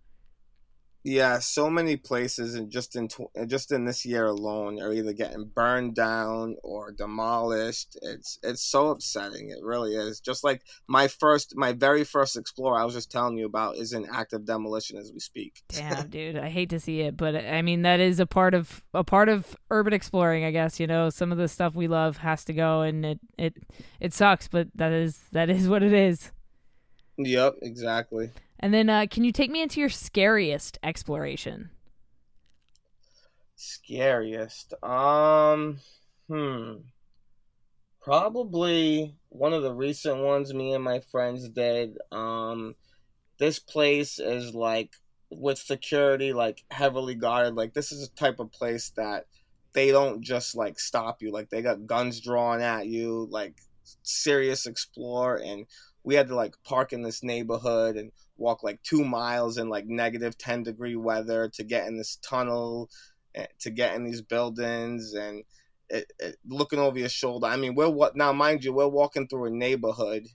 Yeah, 1.07 1.39
so 1.41 1.69
many 1.69 1.99
places 1.99 2.55
and 2.55 2.71
just 2.71 2.97
in 2.97 3.09
tw- 3.09 3.31
uh, 3.39 3.45
just 3.45 3.73
in 3.73 3.85
this 3.85 4.07
year 4.07 4.25
alone 4.25 4.81
are 4.81 4.91
either 4.91 5.13
getting 5.13 5.45
burned 5.45 5.95
down 5.95 6.57
or 6.63 6.93
demolished. 6.93 7.99
It's 8.01 8.39
it's 8.43 8.63
so 8.63 8.89
upsetting. 8.89 9.51
It 9.51 9.59
really 9.63 9.95
is. 9.95 10.21
Just 10.21 10.43
like 10.45 10.63
my 10.89 11.09
first, 11.09 11.55
my 11.57 11.73
very 11.73 12.05
first 12.05 12.39
Explorer, 12.39 12.81
I 12.81 12.85
was 12.85 12.95
just 12.95 13.11
telling 13.11 13.37
you 13.37 13.45
about, 13.45 13.77
is 13.77 13.93
in 13.93 14.07
active 14.11 14.47
demolition 14.47 14.97
as 14.97 15.13
we 15.13 15.21
speak. 15.21 15.63
Damn, 15.69 16.09
dude, 16.09 16.39
I 16.39 16.49
hate 16.49 16.71
to 16.71 16.81
see 16.81 17.03
it, 17.03 17.19
but 17.19 17.37
I 17.37 17.61
mean 17.61 17.83
that 17.83 18.01
is 18.01 18.19
a 18.19 18.27
part 18.27 18.55
of 18.55 18.83
a 18.95 19.05
part 19.05 19.29
of 19.29 19.55
urban 19.71 19.93
exploring. 19.93 20.45
I 20.45 20.53
guess 20.53 20.81
you 20.81 20.87
know 20.87 21.11
some 21.11 21.31
of 21.31 21.37
the 21.37 21.49
stuff 21.49 21.75
we 21.75 21.87
love 21.87 22.17
has 22.17 22.47
to 22.47 22.55
go, 22.55 22.81
and 22.81 23.05
it 23.05 23.21
it 23.37 23.55
it 24.01 24.15
sucks, 24.15 24.49
but 24.49 24.69
that 24.75 24.93
is 24.93 25.21
that 25.33 25.51
is 25.51 25.69
what 25.69 25.83
it 25.83 25.93
is. 25.93 26.33
Yep, 27.19 27.57
exactly. 27.63 28.31
And 28.61 28.73
then, 28.73 28.89
uh, 28.89 29.07
can 29.11 29.25
you 29.25 29.33
take 29.33 29.51
me 29.51 29.63
into 29.63 29.81
your 29.81 29.89
scariest 29.89 30.79
exploration? 30.83 31.71
Scariest. 33.57 34.75
Um, 34.83 35.79
hmm. 36.29 36.75
Probably 38.03 39.15
one 39.31 39.53
of 39.53 39.63
the 39.63 39.73
recent 39.73 40.19
ones 40.19 40.53
me 40.53 40.75
and 40.75 40.85
my 40.85 41.01
friends 41.11 41.49
did. 41.49 41.97
Um, 42.13 42.75
this 43.39 43.59
place 43.59 44.19
is 44.19 44.55
like 44.55 44.91
with 45.31 45.59
security 45.59 46.33
like 46.33 46.65
heavily 46.71 47.15
guarded. 47.15 47.55
Like 47.55 47.75
this 47.75 47.93
is 47.93 48.07
a 48.07 48.15
type 48.15 48.41
of 48.41 48.53
place 48.53 48.91
that 48.97 49.27
they 49.73 49.91
don't 49.91 50.23
just 50.23 50.55
like 50.55 50.79
stop 50.79 51.23
you. 51.23 51.33
Like 51.33 51.51
they 51.51 51.63
got 51.63 51.87
guns 51.87 52.21
drawn 52.21 52.61
at 52.61 52.87
you. 52.87 53.27
Like 53.31 53.55
serious 54.03 54.67
explore 54.67 55.41
and 55.45 55.67
we 56.05 56.15
had 56.15 56.29
to 56.29 56.35
like 56.35 56.55
park 56.65 56.93
in 56.93 57.03
this 57.03 57.23
neighborhood 57.23 57.97
and 57.97 58.13
walk 58.37 58.63
like 58.63 58.83
two 58.83 59.05
miles 59.05 59.59
in 59.59 59.69
like 59.69 59.87
negative 59.87 60.37
10 60.37 60.63
degree 60.63 60.97
weather 60.97 61.49
to 61.49 61.65
get 61.65 61.87
in 61.87 61.97
this 61.97 62.17
tunnel 62.17 62.91
eh, 63.35 63.47
to 63.59 63.71
get 63.71 63.95
in 63.95 64.05
these 64.05 64.23
buildings 64.23 65.15
and 65.15 65.45
it, 65.89 66.13
it, 66.19 66.37
looking 66.47 66.79
over 66.79 66.99
your 66.99 67.09
shoulder. 67.09 67.47
I 67.47 67.57
mean 67.57 67.75
we're 67.75 67.89
what 67.89 68.17
now 68.17 68.33
mind 68.33 68.65
you 68.65 68.73
we're 68.73 68.87
walking 68.87 69.27
through 69.27 69.47
a 69.47 69.51
neighborhood 69.51 70.29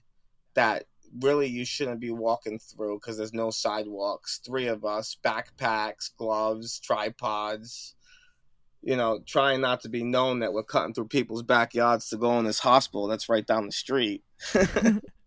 that 0.54 0.84
really 1.20 1.46
you 1.46 1.64
shouldn't 1.64 2.00
be 2.00 2.10
walking 2.10 2.58
through 2.58 2.96
because 2.96 3.16
there's 3.16 3.34
no 3.34 3.50
sidewalks. 3.50 4.40
Three 4.44 4.66
of 4.66 4.84
us 4.84 5.16
backpacks 5.24 6.10
gloves 6.16 6.80
tripods 6.80 7.94
you 8.82 8.96
know 8.96 9.20
trying 9.26 9.60
not 9.60 9.82
to 9.82 9.88
be 9.88 10.02
known 10.02 10.40
that 10.40 10.52
we're 10.52 10.62
cutting 10.62 10.94
through 10.94 11.06
people's 11.06 11.42
backyards 11.42 12.08
to 12.08 12.16
go 12.16 12.38
in 12.38 12.46
this 12.46 12.60
hospital 12.60 13.06
that's 13.06 13.28
right 13.28 13.46
down 13.46 13.66
the 13.66 13.72
street 13.72 14.24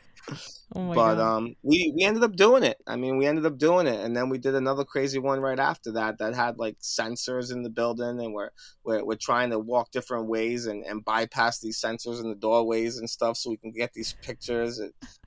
Oh 0.90 0.94
but 0.94 1.16
god. 1.16 1.20
um 1.20 1.56
we 1.64 1.92
we 1.96 2.04
ended 2.04 2.24
up 2.24 2.36
doing 2.36 2.64
it. 2.64 2.78
I 2.88 2.96
mean 2.96 3.18
we 3.18 3.26
ended 3.26 3.46
up 3.46 3.58
doing 3.58 3.88
it. 3.88 4.00
And 4.00 4.16
then 4.16 4.30
we 4.30 4.38
did 4.38 4.56
another 4.56 4.84
crazy 4.84 5.20
one 5.20 5.40
right 5.40 5.60
after 5.60 5.92
that 5.94 6.20
that 6.20 6.36
had 6.36 6.58
like 6.58 6.78
sensors 6.80 7.52
in 7.52 7.64
the 7.64 7.70
building 7.70 8.20
and 8.20 8.34
we're 8.34 8.50
we're, 8.84 9.04
we're 9.04 9.16
trying 9.16 9.50
to 9.52 9.60
walk 9.60 9.92
different 9.92 10.28
ways 10.28 10.66
and, 10.66 10.84
and 10.86 11.04
bypass 11.04 11.60
these 11.60 11.80
sensors 11.82 12.22
in 12.22 12.30
the 12.30 12.36
doorways 12.36 12.98
and 12.98 13.10
stuff 13.10 13.38
so 13.38 13.50
we 13.50 13.58
can 13.58 13.72
get 13.72 13.94
these 13.94 14.16
pictures. 14.22 14.80
It's 14.80 15.20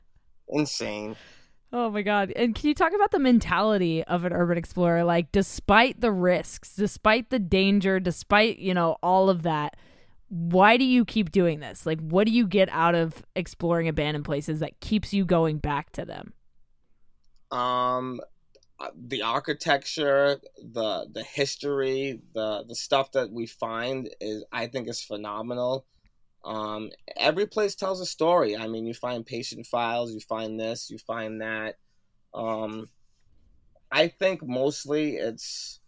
insane. 0.48 1.16
Oh 1.72 1.88
my 1.90 2.02
god. 2.02 2.32
And 2.34 2.54
can 2.54 2.68
you 2.68 2.74
talk 2.74 2.92
about 2.94 3.12
the 3.12 3.20
mentality 3.20 4.02
of 4.04 4.24
an 4.24 4.32
urban 4.32 4.58
explorer? 4.58 5.04
Like 5.04 5.30
despite 5.30 6.00
the 6.00 6.10
risks, 6.10 6.74
despite 6.74 7.30
the 7.30 7.38
danger, 7.38 8.00
despite, 8.00 8.58
you 8.58 8.74
know, 8.74 8.96
all 9.02 9.30
of 9.30 9.42
that, 9.42 9.76
why 10.30 10.76
do 10.76 10.84
you 10.84 11.04
keep 11.04 11.30
doing 11.30 11.60
this? 11.60 11.84
Like 11.84 12.00
what 12.00 12.26
do 12.26 12.32
you 12.32 12.46
get 12.46 12.68
out 12.70 12.94
of 12.94 13.22
exploring 13.36 13.88
abandoned 13.88 14.24
places 14.24 14.60
that 14.60 14.80
keeps 14.80 15.12
you 15.12 15.24
going 15.24 15.58
back 15.58 15.90
to 15.92 16.04
them? 16.04 16.32
um 17.50 18.20
uh, 18.78 18.88
the 18.96 19.22
architecture 19.22 20.40
the 20.72 21.06
the 21.12 21.22
history 21.22 22.20
the 22.34 22.64
the 22.68 22.74
stuff 22.74 23.12
that 23.12 23.30
we 23.30 23.46
find 23.46 24.08
is 24.20 24.44
i 24.52 24.66
think 24.66 24.88
is 24.88 25.02
phenomenal 25.02 25.84
um 26.44 26.90
every 27.16 27.46
place 27.46 27.74
tells 27.74 28.00
a 28.00 28.06
story 28.06 28.56
i 28.56 28.66
mean 28.66 28.86
you 28.86 28.94
find 28.94 29.26
patient 29.26 29.66
files 29.66 30.14
you 30.14 30.20
find 30.20 30.58
this 30.58 30.90
you 30.90 30.98
find 30.98 31.42
that 31.42 31.76
um 32.32 32.88
i 33.90 34.06
think 34.06 34.46
mostly 34.46 35.16
it's 35.16 35.79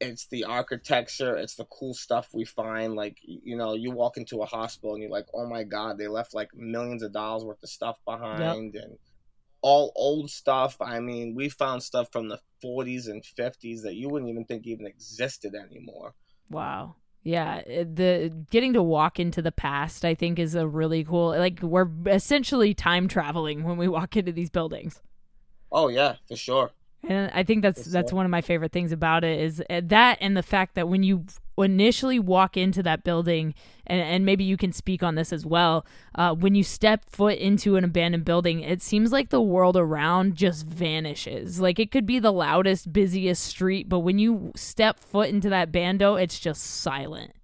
it's 0.00 0.26
the 0.28 0.44
architecture 0.44 1.36
it's 1.36 1.54
the 1.54 1.64
cool 1.66 1.94
stuff 1.94 2.28
we 2.34 2.44
find 2.44 2.94
like 2.94 3.16
you 3.24 3.56
know 3.56 3.74
you 3.74 3.90
walk 3.90 4.16
into 4.18 4.42
a 4.42 4.46
hospital 4.46 4.92
and 4.94 5.02
you're 5.02 5.10
like 5.10 5.26
oh 5.34 5.46
my 5.48 5.64
god 5.64 5.96
they 5.96 6.06
left 6.06 6.34
like 6.34 6.50
millions 6.54 7.02
of 7.02 7.12
dollars 7.12 7.44
worth 7.44 7.62
of 7.62 7.68
stuff 7.68 7.96
behind 8.04 8.74
and 8.74 8.98
all 9.62 9.92
old 9.96 10.30
stuff 10.30 10.76
i 10.80 11.00
mean 11.00 11.34
we 11.34 11.48
found 11.48 11.82
stuff 11.82 12.08
from 12.12 12.28
the 12.28 12.38
40s 12.62 13.06
and 13.08 13.22
50s 13.22 13.82
that 13.82 13.94
you 13.94 14.08
wouldn't 14.08 14.30
even 14.30 14.44
think 14.44 14.66
even 14.66 14.86
existed 14.86 15.54
anymore 15.54 16.14
Wow. 16.50 16.96
Yeah, 17.22 17.62
eh, 17.66 17.82
the 17.82 18.32
getting 18.50 18.72
to 18.74 18.82
walk 18.82 19.18
into 19.18 19.42
the 19.42 19.50
past 19.50 20.04
I 20.04 20.14
think 20.14 20.38
is 20.38 20.54
a 20.54 20.66
really 20.68 21.02
cool 21.02 21.30
like 21.30 21.60
we're 21.60 21.88
essentially 22.06 22.72
time 22.72 23.08
traveling 23.08 23.64
when 23.64 23.76
we 23.76 23.88
walk 23.88 24.16
into 24.16 24.30
these 24.30 24.50
buildings. 24.50 25.02
oh 25.72 25.88
yeah 25.88 26.14
for 26.28 26.36
sure 26.36 26.70
And 27.08 27.30
I 27.34 27.42
think 27.44 27.62
that's 27.62 27.84
that's 27.84 28.12
one 28.12 28.24
of 28.24 28.30
my 28.30 28.40
favorite 28.40 28.72
things 28.72 28.92
about 28.92 29.24
it 29.24 29.40
is 29.40 29.62
uh, 29.70 29.80
that 29.84 30.18
and 30.20 30.36
the 30.36 30.42
fact 30.42 30.74
that 30.74 30.88
when 30.88 31.02
you 31.02 31.24
initially 31.58 32.18
walk 32.18 32.56
into 32.56 32.82
that 32.82 33.04
building 33.04 33.54
and, 33.86 34.00
and 34.00 34.26
maybe 34.26 34.44
you 34.44 34.56
can 34.56 34.72
speak 34.72 35.02
on 35.02 35.14
this 35.14 35.32
as 35.32 35.46
well 35.46 35.86
uh, 36.16 36.34
when 36.34 36.54
you 36.54 36.62
step 36.62 37.08
foot 37.08 37.38
into 37.38 37.76
an 37.76 37.84
abandoned 37.84 38.24
building 38.24 38.60
it 38.60 38.82
seems 38.82 39.12
like 39.12 39.30
the 39.30 39.40
world 39.40 39.76
around 39.76 40.34
just 40.34 40.66
vanishes. 40.66 41.60
Like 41.60 41.78
it 41.78 41.90
could 41.90 42.06
be 42.06 42.18
the 42.18 42.32
loudest 42.32 42.92
busiest 42.92 43.42
street 43.44 43.88
but 43.88 44.00
when 44.00 44.18
you 44.18 44.52
step 44.56 44.98
foot 44.98 45.28
into 45.28 45.48
that 45.48 45.72
bando 45.72 46.16
it's 46.16 46.38
just 46.38 46.62
silent 46.62 47.35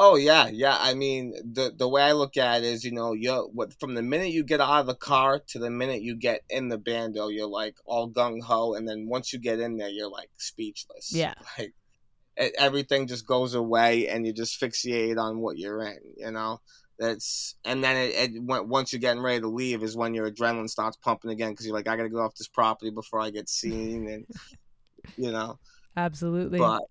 Oh 0.00 0.14
yeah, 0.14 0.46
yeah. 0.46 0.76
I 0.78 0.94
mean, 0.94 1.34
the 1.52 1.72
the 1.76 1.88
way 1.88 2.02
I 2.02 2.12
look 2.12 2.36
at 2.36 2.62
it 2.62 2.66
is, 2.66 2.84
you 2.84 2.92
know, 2.92 3.14
you're 3.14 3.42
what 3.48 3.72
from 3.80 3.94
the 3.94 4.02
minute 4.02 4.30
you 4.30 4.44
get 4.44 4.60
out 4.60 4.80
of 4.80 4.86
the 4.86 4.94
car 4.94 5.40
to 5.48 5.58
the 5.58 5.70
minute 5.70 6.02
you 6.02 6.14
get 6.14 6.42
in 6.48 6.68
the 6.68 6.78
bando, 6.78 7.28
you're 7.28 7.48
like 7.48 7.74
all 7.84 8.08
gung 8.08 8.40
ho, 8.40 8.74
and 8.74 8.88
then 8.88 9.08
once 9.08 9.32
you 9.32 9.40
get 9.40 9.58
in 9.58 9.76
there, 9.76 9.88
you're 9.88 10.10
like 10.10 10.30
speechless. 10.36 11.12
Yeah. 11.12 11.34
like 11.58 11.74
it, 12.36 12.54
everything 12.56 13.08
just 13.08 13.26
goes 13.26 13.54
away, 13.54 14.06
and 14.06 14.24
you 14.24 14.32
just 14.32 14.60
fixate 14.60 15.18
on 15.18 15.40
what 15.40 15.58
you're 15.58 15.82
in. 15.82 15.98
You 16.16 16.30
know, 16.30 16.60
that's 17.00 17.56
and 17.64 17.82
then 17.82 17.96
it, 17.96 18.34
it 18.36 18.42
once 18.42 18.92
you're 18.92 19.00
getting 19.00 19.22
ready 19.22 19.40
to 19.40 19.48
leave 19.48 19.82
is 19.82 19.96
when 19.96 20.14
your 20.14 20.30
adrenaline 20.30 20.70
starts 20.70 20.96
pumping 20.96 21.32
again 21.32 21.50
because 21.50 21.66
you're 21.66 21.74
like, 21.74 21.88
I 21.88 21.96
gotta 21.96 22.08
go 22.08 22.20
off 22.20 22.36
this 22.36 22.46
property 22.46 22.92
before 22.92 23.20
I 23.20 23.30
get 23.30 23.48
seen, 23.48 24.08
and 24.08 24.26
you 25.16 25.32
know 25.32 25.58
absolutely 25.96 26.58
but 26.58 26.82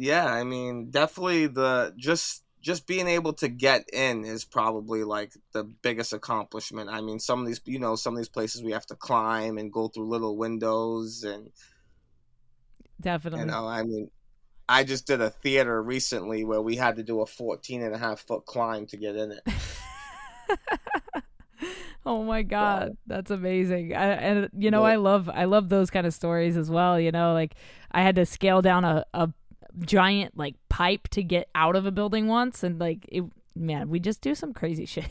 yeah 0.00 0.26
i 0.26 0.42
mean 0.44 0.90
definitely 0.90 1.46
the 1.46 1.92
just 1.96 2.42
just 2.60 2.86
being 2.86 3.06
able 3.08 3.32
to 3.32 3.48
get 3.48 3.88
in 3.92 4.24
is 4.24 4.44
probably 4.44 5.02
like 5.02 5.32
the 5.52 5.64
biggest 5.64 6.12
accomplishment. 6.12 6.90
I 6.90 7.00
mean 7.00 7.18
some 7.18 7.40
of 7.40 7.46
these 7.46 7.60
you 7.64 7.78
know 7.78 7.96
some 7.96 8.14
of 8.14 8.18
these 8.18 8.28
places 8.28 8.62
we 8.62 8.72
have 8.72 8.86
to 8.86 8.96
climb 8.96 9.56
and 9.58 9.72
go 9.72 9.88
through 9.88 10.08
little 10.08 10.36
windows 10.36 11.24
and 11.24 11.50
definitely. 13.00 13.40
you 13.40 13.46
know 13.46 13.66
i 13.66 13.82
mean 13.82 14.10
i 14.68 14.84
just 14.84 15.06
did 15.06 15.20
a 15.20 15.30
theater 15.30 15.82
recently 15.82 16.44
where 16.44 16.60
we 16.60 16.76
had 16.76 16.96
to 16.96 17.02
do 17.02 17.20
a 17.20 17.26
14 17.26 17.82
and 17.82 17.94
a 17.94 17.98
half 17.98 18.20
foot 18.20 18.44
climb 18.46 18.86
to 18.86 18.96
get 18.96 19.16
in 19.16 19.32
it. 19.32 19.42
Oh 22.06 22.22
my 22.24 22.42
god 22.42 22.96
that's 23.06 23.30
amazing. 23.30 23.94
I, 23.94 24.06
and 24.12 24.48
you 24.56 24.70
know 24.70 24.82
Yeah. 24.82 24.88
i 24.92 24.96
love 24.96 25.28
i 25.28 25.44
love 25.44 25.68
those 25.68 25.90
kind 25.90 26.06
of 26.06 26.14
stories 26.14 26.56
as 26.56 26.70
well 26.70 26.98
you 26.98 27.12
know 27.12 27.34
like 27.34 27.54
i 27.92 28.00
had 28.02 28.16
to 28.16 28.24
scale 28.24 28.62
down 28.62 28.84
a, 28.84 29.04
a 29.12 29.28
giant 29.80 30.36
like 30.36 30.54
pipe 30.68 31.08
to 31.08 31.22
get 31.22 31.48
out 31.54 31.76
of 31.76 31.86
a 31.86 31.90
building 31.90 32.26
once 32.26 32.62
and 32.62 32.78
like 32.80 33.06
it 33.08 33.24
man 33.54 33.88
we 33.88 33.98
just 34.00 34.20
do 34.20 34.34
some 34.34 34.52
crazy 34.52 34.86
shit 34.86 35.08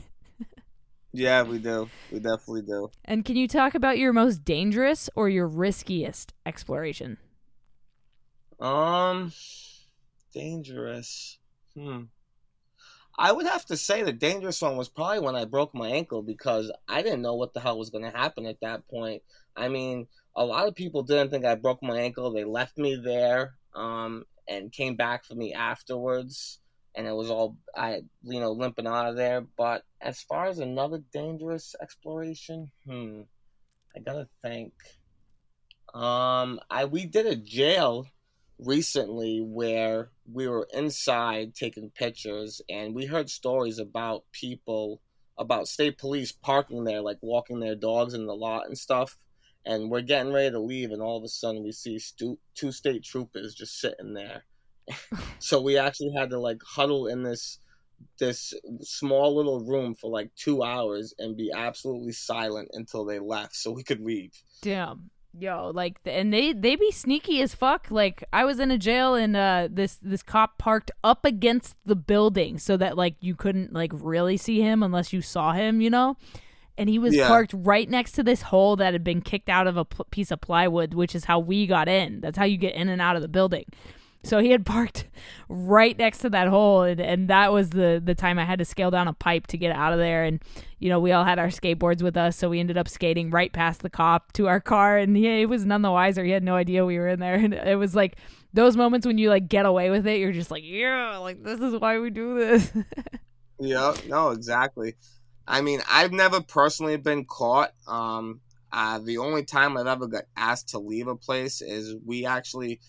yeah 1.13 1.41
we 1.43 1.57
do 1.59 1.89
we 2.11 2.19
definitely 2.19 2.61
do 2.61 2.89
and 3.05 3.25
can 3.25 3.35
you 3.35 3.47
talk 3.47 3.75
about 3.75 3.97
your 3.97 4.13
most 4.13 4.43
dangerous 4.45 5.09
or 5.15 5.29
your 5.29 5.47
riskiest 5.47 6.33
exploration 6.45 7.17
Um, 8.59 9.31
dangerous. 10.33 11.37
Hmm. 11.75 12.03
I 13.17 13.31
would 13.31 13.45
have 13.47 13.65
to 13.65 13.77
say 13.77 14.03
the 14.03 14.13
dangerous 14.13 14.61
one 14.61 14.77
was 14.77 14.87
probably 14.87 15.19
when 15.19 15.35
I 15.35 15.45
broke 15.45 15.73
my 15.75 15.89
ankle 15.89 16.21
because 16.21 16.71
I 16.87 17.01
didn't 17.01 17.21
know 17.21 17.35
what 17.35 17.53
the 17.53 17.59
hell 17.59 17.77
was 17.77 17.89
going 17.89 18.05
to 18.05 18.17
happen 18.17 18.45
at 18.45 18.61
that 18.61 18.87
point. 18.87 19.23
I 19.57 19.67
mean, 19.67 20.07
a 20.35 20.45
lot 20.45 20.67
of 20.67 20.75
people 20.75 21.03
didn't 21.03 21.29
think 21.29 21.43
I 21.43 21.55
broke 21.55 21.83
my 21.83 21.99
ankle. 21.99 22.31
They 22.31 22.45
left 22.45 22.77
me 22.77 22.95
there, 22.95 23.55
um, 23.75 24.25
and 24.49 24.71
came 24.71 24.95
back 24.95 25.23
for 25.23 25.35
me 25.35 25.53
afterwards, 25.53 26.59
and 26.95 27.07
it 27.07 27.15
was 27.15 27.29
all 27.29 27.57
I, 27.75 28.01
you 28.23 28.39
know, 28.39 28.51
limping 28.51 28.87
out 28.87 29.07
of 29.07 29.15
there. 29.15 29.41
But 29.57 29.83
as 30.01 30.21
far 30.21 30.47
as 30.47 30.59
another 30.59 31.01
dangerous 31.13 31.75
exploration, 31.81 32.71
hmm, 32.85 33.21
I 33.95 33.99
gotta 33.99 34.27
think. 34.41 34.73
Um, 35.93 36.59
I 36.69 36.85
we 36.85 37.05
did 37.05 37.25
a 37.25 37.35
jail 37.35 38.07
recently 38.59 39.39
where 39.41 40.11
we 40.31 40.47
were 40.47 40.67
inside 40.73 41.55
taking 41.55 41.89
pictures 41.91 42.61
and 42.69 42.93
we 42.93 43.05
heard 43.05 43.29
stories 43.29 43.79
about 43.79 44.23
people 44.33 45.01
about 45.37 45.67
state 45.69 45.97
police 45.97 46.33
parking 46.33 46.83
there 46.83 47.01
like 47.01 47.17
walking 47.21 47.61
their 47.61 47.75
dogs 47.75 48.13
in 48.13 48.25
the 48.25 48.35
lot 48.35 48.67
and 48.67 48.77
stuff 48.77 49.17
and 49.69 49.89
we're 49.89 50.01
getting 50.01 50.33
ready 50.33 50.49
to 50.49 50.59
leave 50.59 50.91
and 50.91 51.01
all 51.01 51.15
of 51.15 51.23
a 51.23 51.27
sudden 51.27 51.63
we 51.63 51.71
see 51.71 51.99
stu- 51.99 52.39
two 52.55 52.71
state 52.71 53.03
troopers 53.03 53.53
just 53.53 53.79
sitting 53.79 54.13
there 54.13 54.43
so 55.39 55.61
we 55.61 55.77
actually 55.77 56.11
had 56.17 56.29
to 56.31 56.39
like 56.39 56.59
huddle 56.65 57.07
in 57.07 57.23
this 57.23 57.59
this 58.17 58.53
small 58.81 59.35
little 59.35 59.59
room 59.65 59.93
for 59.93 60.09
like 60.09 60.33
two 60.35 60.63
hours 60.63 61.13
and 61.19 61.37
be 61.37 61.51
absolutely 61.53 62.13
silent 62.13 62.67
until 62.73 63.05
they 63.05 63.19
left 63.19 63.55
so 63.55 63.71
we 63.71 63.83
could 63.83 64.01
leave 64.01 64.31
Damn. 64.61 65.11
Yo, 65.37 65.71
like 65.75 65.99
and 66.05 66.33
they 66.33 66.53
they 66.53 66.75
be 66.75 66.91
sneaky 66.91 67.39
as 67.39 67.53
fuck. 67.53 67.91
Like 67.91 68.23
I 68.33 68.45
was 68.45 68.59
in 68.59 68.71
a 68.71 68.79
jail 68.79 69.13
and 69.13 69.37
uh 69.37 69.67
this 69.69 69.99
this 70.01 70.23
cop 70.23 70.57
parked 70.57 70.89
up 71.03 71.23
against 71.23 71.75
the 71.85 71.95
building 71.95 72.57
so 72.57 72.75
that 72.77 72.97
like 72.97 73.15
you 73.21 73.35
couldn't 73.35 73.71
like 73.71 73.91
really 73.93 74.37
see 74.37 74.59
him 74.61 74.81
unless 74.81 75.13
you 75.13 75.21
saw 75.21 75.53
him, 75.53 75.81
you 75.81 75.91
know? 75.91 76.17
And 76.79 76.89
he 76.89 76.97
was 76.97 77.15
Yeah. 77.15 77.27
parked 77.27 77.53
right 77.53 77.87
next 77.89 78.13
to 78.13 78.23
this 78.23 78.41
hole 78.43 78.75
that 78.77 78.93
had 78.93 79.03
been 79.03 79.21
kicked 79.21 79.49
out 79.49 79.67
of 79.67 79.77
a 79.77 79.85
pl- 79.85 80.07
piece 80.11 80.31
of 80.31 80.41
plywood, 80.41 80.93
which 80.93 81.13
is 81.13 81.25
how 81.25 81.37
we 81.37 81.67
got 81.67 81.87
in. 81.87 82.21
That's 82.21 82.37
how 82.37 82.45
you 82.45 82.57
get 82.57 82.73
in 82.73 82.87
and 82.89 83.01
out 83.01 83.15
of 83.17 83.21
the 83.21 83.27
building. 83.27 83.65
So 84.23 84.39
he 84.39 84.51
had 84.51 84.65
parked 84.65 85.07
right 85.49 85.97
next 85.97 86.19
to 86.19 86.29
that 86.31 86.47
hole, 86.47 86.81
and, 86.83 86.99
and 86.99 87.27
that 87.29 87.51
was 87.53 87.69
the 87.71 88.01
the 88.03 88.15
time 88.15 88.39
I 88.39 88.45
had 88.45 88.59
to 88.59 88.65
scale 88.65 88.91
down 88.91 89.07
a 89.07 89.13
pipe 89.13 89.47
to 89.47 89.57
get 89.57 89.73
out 89.75 89.93
of 89.93 89.99
there. 89.99 90.23
And 90.23 90.39
you 90.79 90.89
know, 90.89 90.99
we 90.99 91.11
all 91.11 91.23
had 91.25 91.37
our 91.39 91.47
skateboards 91.47 92.01
with 92.01 92.15
us, 92.17 92.35
so 92.37 92.49
we 92.49 92.59
ended 92.59 92.77
up 92.77 92.87
skating 92.87 93.29
right 93.29 93.51
past 93.53 93.81
the 93.81 93.89
cop 93.89 94.31
to 94.33 94.47
our 94.47 94.59
car, 94.61 94.97
and 94.97 95.15
he, 95.15 95.39
he 95.39 95.45
was 95.45 95.65
none 95.65 95.81
the 95.81 95.91
wiser. 95.91 96.23
He 96.23 96.31
had 96.31 96.43
no 96.43 96.55
idea 96.55 96.85
we 96.85 96.97
were 96.97 97.07
in 97.09 97.19
there, 97.19 97.35
and 97.45 97.53
it 97.53 97.77
was 97.77 97.93
like 97.95 98.15
those 98.53 98.75
moments 98.75 99.05
when 99.05 99.17
you 99.17 99.29
like 99.29 99.47
get 99.47 99.65
away 99.65 99.89
with 99.89 100.07
it. 100.07 100.19
You're 100.19 100.31
just 100.33 100.51
like, 100.51 100.63
yeah, 100.65 101.17
like 101.17 101.43
this 101.43 101.59
is 101.59 101.75
why 101.75 101.99
we 101.99 102.09
do 102.09 102.37
this. 102.39 102.71
yeah, 103.59 103.93
no, 104.07 104.29
exactly. 104.31 104.95
I 105.49 105.61
mean, 105.61 105.81
I've 105.89 106.11
never 106.11 106.41
personally 106.41 106.97
been 106.97 107.25
caught. 107.25 107.71
Um, 107.87 108.41
uh, 108.71 108.99
the 108.99 109.17
only 109.17 109.43
time 109.43 109.75
I've 109.75 109.87
ever 109.87 110.05
got 110.05 110.25
asked 110.37 110.69
to 110.69 110.79
leave 110.79 111.07
a 111.07 111.15
place 111.15 111.61
is 111.61 111.95
we 112.05 112.27
actually 112.27 112.79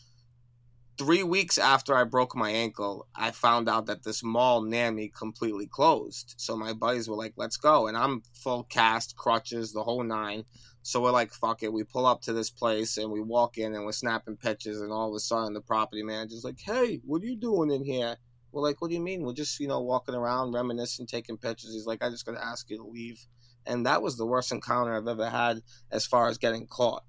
three 0.99 1.23
weeks 1.23 1.57
after 1.57 1.97
I 1.97 2.05
broke 2.05 2.37
my 2.37 2.51
ankle, 2.51 3.07
I 3.17 3.31
found 3.31 3.71
out 3.71 3.87
that 3.87 4.03
this 4.03 4.23
mall 4.23 4.61
near 4.61 4.93
me 4.93 5.09
completely 5.09 5.67
closed. 5.67 6.35
So 6.37 6.55
my 6.55 6.75
buddies 6.75 7.09
were 7.09 7.17
like, 7.17 7.33
let's 7.37 7.57
go. 7.57 7.87
And 7.87 7.97
I'm 7.97 8.23
full 8.35 8.65
cast, 8.65 9.17
crutches, 9.17 9.73
the 9.73 9.83
whole 9.83 10.05
nine. 10.05 10.45
So 10.83 11.01
we're 11.01 11.11
like, 11.11 11.33
fuck 11.33 11.63
it. 11.63 11.73
We 11.73 11.85
pull 11.85 12.05
up 12.05 12.21
to 12.23 12.35
this 12.35 12.51
place 12.51 12.99
and 12.99 13.11
we 13.11 13.23
walk 13.23 13.57
in 13.57 13.75
and 13.75 13.87
we're 13.87 13.93
snapping 13.93 14.37
pictures. 14.37 14.83
And 14.83 14.93
all 14.93 15.09
of 15.09 15.15
a 15.15 15.21
sudden, 15.21 15.55
the 15.55 15.63
property 15.63 16.03
manager's 16.03 16.45
like, 16.45 16.61
hey, 16.61 17.01
what 17.07 17.23
are 17.23 17.27
you 17.27 17.37
doing 17.37 17.71
in 17.71 17.83
here? 17.83 18.19
We're 18.53 18.63
like, 18.63 18.81
what 18.81 18.89
do 18.89 18.95
you 18.95 19.01
mean? 19.01 19.23
We're 19.23 19.33
just, 19.33 19.61
you 19.61 19.69
know, 19.69 19.81
walking 19.81 20.15
around, 20.15 20.53
reminiscing, 20.53 21.07
taking 21.07 21.37
pictures. 21.37 21.73
He's 21.73 21.87
like, 21.87 22.03
I 22.03 22.11
just 22.11 22.27
got 22.27 22.33
to 22.33 22.45
ask 22.45 22.69
you 22.71 22.79
to 22.79 22.85
leave. 22.85 23.25
And 23.67 23.87
that 23.87 24.03
was 24.03 24.17
the 24.17 24.27
worst 24.27 24.53
encounter 24.53 24.97
I've 24.97 25.07
ever 25.07 25.29
had 25.29 25.63
as 25.91 26.07
far 26.07 26.29
as 26.29 26.39
getting 26.39 26.67
caught. 26.67 27.05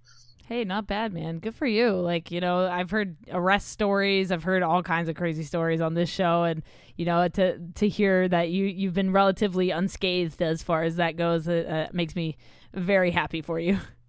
Hey, 0.46 0.66
not 0.66 0.86
bad, 0.86 1.14
man. 1.14 1.40
Good 1.40 1.56
for 1.56 1.66
you. 1.66 1.92
Like, 1.92 2.30
you 2.30 2.42
know, 2.42 2.68
I've 2.68 2.92
heard 2.92 3.16
arrest 3.32 3.70
stories. 3.70 4.32
I've 4.32 4.44
heard 4.44 4.64
all 4.64 4.84
kinds 4.84 5.08
of 5.08 5.16
crazy 5.16 5.44
stories 5.44 5.80
on 5.80 5.94
this 5.94 6.10
show 6.10 6.44
and, 6.44 6.62
you 6.98 7.06
know, 7.06 7.26
to 7.30 7.58
to 7.76 7.88
hear 7.88 8.28
that 8.28 8.50
you 8.50 8.66
you've 8.66 8.94
been 8.94 9.14
relatively 9.14 9.72
unscathed 9.72 10.42
as 10.42 10.62
far 10.62 10.84
as 10.84 10.98
that 10.98 11.16
goes, 11.16 11.48
it 11.48 11.68
uh, 11.68 11.88
makes 11.94 12.18
me 12.18 12.36
very 12.74 13.12
happy 13.12 13.42
for 13.42 13.60
you. 13.60 13.80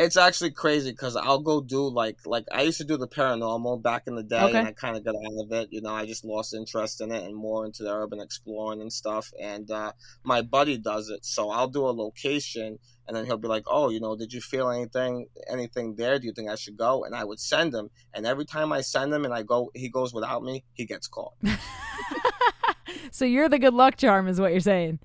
It's 0.00 0.16
actually 0.16 0.52
crazy 0.52 0.92
because 0.92 1.16
I'll 1.16 1.40
go 1.40 1.60
do 1.60 1.88
like 1.88 2.18
like 2.24 2.44
I 2.52 2.62
used 2.62 2.78
to 2.78 2.84
do 2.84 2.96
the 2.96 3.08
paranormal 3.08 3.82
back 3.82 4.04
in 4.06 4.14
the 4.14 4.22
day, 4.22 4.40
okay. 4.40 4.58
and 4.58 4.68
I 4.68 4.70
kind 4.70 4.96
of 4.96 5.04
got 5.04 5.16
out 5.16 5.44
of 5.44 5.50
it. 5.50 5.70
You 5.72 5.82
know, 5.82 5.92
I 5.92 6.06
just 6.06 6.24
lost 6.24 6.54
interest 6.54 7.00
in 7.00 7.10
it 7.10 7.24
and 7.24 7.34
more 7.34 7.66
into 7.66 7.82
the 7.82 7.92
urban 7.92 8.20
exploring 8.20 8.80
and 8.80 8.92
stuff. 8.92 9.28
And 9.42 9.68
uh, 9.68 9.90
my 10.22 10.40
buddy 10.42 10.78
does 10.78 11.08
it, 11.08 11.24
so 11.24 11.50
I'll 11.50 11.66
do 11.66 11.84
a 11.84 11.90
location, 11.90 12.78
and 13.08 13.16
then 13.16 13.26
he'll 13.26 13.38
be 13.38 13.48
like, 13.48 13.64
"Oh, 13.66 13.88
you 13.88 13.98
know, 13.98 14.14
did 14.14 14.32
you 14.32 14.40
feel 14.40 14.70
anything 14.70 15.26
anything 15.50 15.96
there? 15.96 16.20
Do 16.20 16.28
you 16.28 16.32
think 16.32 16.48
I 16.48 16.54
should 16.54 16.76
go?" 16.76 17.02
And 17.02 17.12
I 17.16 17.24
would 17.24 17.40
send 17.40 17.74
him, 17.74 17.90
and 18.14 18.24
every 18.24 18.44
time 18.44 18.72
I 18.72 18.82
send 18.82 19.12
him 19.12 19.24
and 19.24 19.34
I 19.34 19.42
go, 19.42 19.72
he 19.74 19.88
goes 19.88 20.14
without 20.14 20.44
me, 20.44 20.62
he 20.74 20.86
gets 20.86 21.08
caught. 21.08 21.32
so 23.10 23.24
you're 23.24 23.48
the 23.48 23.58
good 23.58 23.74
luck 23.74 23.96
charm, 23.96 24.28
is 24.28 24.40
what 24.40 24.52
you're 24.52 24.60
saying. 24.60 25.00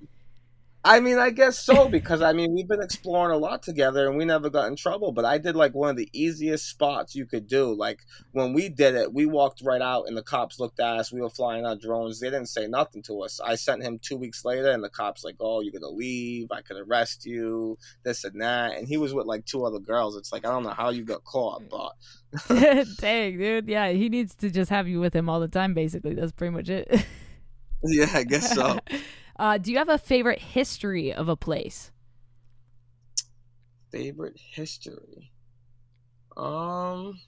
I 0.85 0.99
mean, 0.99 1.17
I 1.17 1.29
guess 1.29 1.57
so 1.57 1.87
because 1.87 2.21
I 2.21 2.33
mean 2.33 2.53
we've 2.53 2.67
been 2.67 2.81
exploring 2.81 3.33
a 3.33 3.37
lot 3.37 3.63
together 3.63 4.09
and 4.09 4.17
we 4.17 4.25
never 4.25 4.49
got 4.49 4.67
in 4.67 4.75
trouble. 4.75 5.13
But 5.13 5.23
I 5.23 5.37
did 5.37 5.55
like 5.55 5.73
one 5.73 5.89
of 5.89 5.95
the 5.95 6.09
easiest 6.11 6.67
spots 6.67 7.15
you 7.15 7.25
could 7.25 7.47
do. 7.47 7.73
Like 7.73 8.01
when 8.33 8.51
we 8.51 8.67
did 8.67 8.95
it, 8.95 9.13
we 9.13 9.25
walked 9.25 9.61
right 9.63 9.81
out 9.81 10.07
and 10.07 10.17
the 10.17 10.23
cops 10.23 10.59
looked 10.59 10.81
at 10.81 10.97
us. 10.97 11.13
We 11.13 11.21
were 11.21 11.29
flying 11.29 11.65
our 11.65 11.77
drones. 11.77 12.19
They 12.19 12.27
didn't 12.27 12.47
say 12.47 12.67
nothing 12.67 13.01
to 13.03 13.21
us. 13.21 13.39
I 13.39 13.55
sent 13.55 13.81
him 13.81 13.97
two 13.97 14.17
weeks 14.17 14.43
later, 14.43 14.71
and 14.71 14.83
the 14.83 14.89
cops 14.89 15.23
like, 15.23 15.35
"Oh, 15.39 15.61
you're 15.61 15.71
gonna 15.71 15.87
leave? 15.87 16.51
I 16.51 16.61
could 16.61 16.77
arrest 16.77 17.25
you, 17.25 17.77
this 18.03 18.25
and 18.25 18.41
that." 18.41 18.77
And 18.77 18.85
he 18.85 18.97
was 18.97 19.13
with 19.13 19.25
like 19.25 19.45
two 19.45 19.63
other 19.65 19.79
girls. 19.79 20.17
It's 20.17 20.33
like 20.33 20.45
I 20.45 20.51
don't 20.51 20.63
know 20.63 20.71
how 20.71 20.89
you 20.89 21.05
got 21.05 21.23
caught, 21.23 21.61
mm. 21.61 21.69
but 21.69 22.87
dang, 22.97 23.37
dude, 23.37 23.69
yeah, 23.69 23.89
he 23.91 24.09
needs 24.09 24.35
to 24.35 24.49
just 24.49 24.69
have 24.69 24.89
you 24.89 24.99
with 24.99 25.15
him 25.15 25.29
all 25.29 25.39
the 25.39 25.47
time. 25.47 25.73
Basically, 25.73 26.13
that's 26.13 26.33
pretty 26.33 26.53
much 26.53 26.67
it. 26.67 27.05
yeah, 27.83 28.09
I 28.13 28.23
guess 28.23 28.53
so. 28.53 28.79
Uh, 29.37 29.57
do 29.57 29.71
you 29.71 29.77
have 29.77 29.89
a 29.89 29.97
favorite 29.97 30.39
history 30.39 31.13
of 31.13 31.27
a 31.27 31.35
place? 31.35 31.91
Favorite 33.91 34.39
history? 34.39 35.31
Um, 36.37 37.19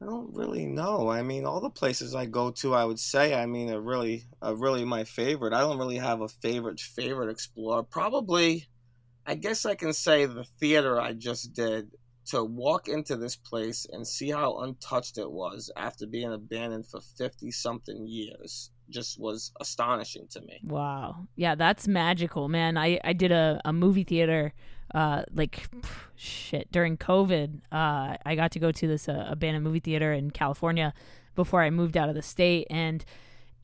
I 0.00 0.06
don't 0.06 0.34
really 0.34 0.66
know. 0.66 1.08
I 1.08 1.22
mean, 1.22 1.44
all 1.46 1.60
the 1.60 1.70
places 1.70 2.14
I 2.14 2.26
go 2.26 2.50
to, 2.52 2.74
I 2.74 2.84
would 2.84 3.00
say, 3.00 3.34
I 3.34 3.46
mean, 3.46 3.70
are 3.70 3.80
really, 3.80 4.24
are 4.42 4.54
really 4.54 4.84
my 4.84 5.04
favorite. 5.04 5.52
I 5.52 5.60
don't 5.60 5.78
really 5.78 5.98
have 5.98 6.20
a 6.20 6.28
favorite 6.28 6.80
favorite 6.80 7.30
explorer. 7.30 7.82
Probably, 7.84 8.68
I 9.26 9.34
guess 9.34 9.64
I 9.64 9.74
can 9.76 9.92
say 9.92 10.26
the 10.26 10.44
theater 10.60 11.00
I 11.00 11.12
just 11.14 11.52
did 11.52 11.90
to 12.26 12.44
walk 12.44 12.88
into 12.88 13.16
this 13.16 13.36
place 13.36 13.86
and 13.92 14.06
see 14.06 14.30
how 14.30 14.58
untouched 14.60 15.18
it 15.18 15.30
was 15.30 15.70
after 15.76 16.06
being 16.06 16.32
abandoned 16.32 16.86
for 16.86 17.00
50 17.00 17.50
something 17.50 18.06
years 18.06 18.70
just 18.90 19.18
was 19.18 19.52
astonishing 19.60 20.26
to 20.28 20.40
me. 20.40 20.60
Wow. 20.64 21.26
Yeah, 21.36 21.54
that's 21.54 21.88
magical, 21.88 22.48
man. 22.48 22.76
I, 22.76 23.00
I 23.02 23.12
did 23.12 23.32
a, 23.32 23.60
a 23.64 23.72
movie 23.72 24.04
theater 24.04 24.52
uh 24.94 25.24
like 25.32 25.66
shit 26.14 26.70
during 26.70 26.96
COVID. 26.96 27.60
Uh 27.72 28.16
I 28.24 28.34
got 28.36 28.52
to 28.52 28.58
go 28.58 28.70
to 28.70 28.86
this 28.86 29.08
uh, 29.08 29.26
abandoned 29.28 29.64
movie 29.64 29.80
theater 29.80 30.12
in 30.12 30.30
California 30.30 30.92
before 31.34 31.62
I 31.62 31.70
moved 31.70 31.96
out 31.96 32.08
of 32.08 32.14
the 32.14 32.22
state 32.22 32.66
and 32.70 33.04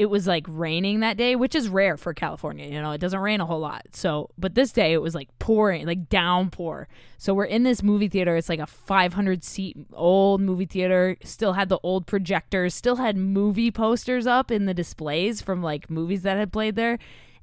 it 0.00 0.08
was 0.08 0.26
like 0.26 0.46
raining 0.48 1.00
that 1.00 1.18
day, 1.18 1.36
which 1.36 1.54
is 1.54 1.68
rare 1.68 1.98
for 1.98 2.14
California. 2.14 2.64
You 2.64 2.80
know, 2.80 2.92
it 2.92 3.02
doesn't 3.02 3.20
rain 3.20 3.42
a 3.42 3.44
whole 3.44 3.60
lot. 3.60 3.82
So, 3.92 4.30
but 4.38 4.54
this 4.54 4.72
day 4.72 4.94
it 4.94 5.02
was 5.02 5.14
like 5.14 5.28
pouring, 5.38 5.84
like 5.84 6.08
downpour. 6.08 6.88
So 7.18 7.34
we're 7.34 7.44
in 7.44 7.64
this 7.64 7.82
movie 7.82 8.08
theater. 8.08 8.34
It's 8.34 8.48
like 8.48 8.60
a 8.60 8.66
500 8.66 9.44
seat 9.44 9.76
old 9.92 10.40
movie 10.40 10.64
theater. 10.64 11.18
Still 11.22 11.52
had 11.52 11.68
the 11.68 11.78
old 11.82 12.06
projectors. 12.06 12.74
Still 12.74 12.96
had 12.96 13.14
movie 13.14 13.70
posters 13.70 14.26
up 14.26 14.50
in 14.50 14.64
the 14.64 14.72
displays 14.72 15.42
from 15.42 15.62
like 15.62 15.90
movies 15.90 16.22
that 16.22 16.38
had 16.38 16.50
played 16.50 16.76
there. 16.76 16.98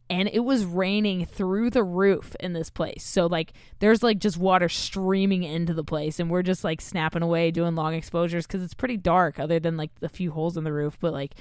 And 0.09 0.27
it 0.27 0.39
was 0.39 0.65
raining 0.65 1.27
through 1.27 1.69
the 1.69 1.83
roof 1.83 2.35
in 2.39 2.53
this 2.53 2.71
place. 2.71 3.03
So 3.03 3.27
like 3.27 3.53
there's 3.77 4.01
like 4.01 4.17
just 4.17 4.37
water 4.37 4.67
streaming 4.67 5.43
into 5.43 5.75
the 5.75 5.83
place 5.83 6.19
and 6.19 6.31
we're 6.31 6.41
just 6.41 6.63
like 6.63 6.81
snapping 6.81 7.21
away 7.21 7.51
doing 7.51 7.75
long 7.75 7.93
exposures 7.93 8.47
cuz 8.47 8.63
it's 8.63 8.73
pretty 8.73 8.97
dark 8.97 9.39
other 9.39 9.59
than 9.59 9.77
like 9.77 9.93
the 9.99 10.09
few 10.09 10.31
holes 10.31 10.57
in 10.57 10.63
the 10.63 10.73
roof, 10.73 10.97
but 10.99 11.13
like 11.13 11.35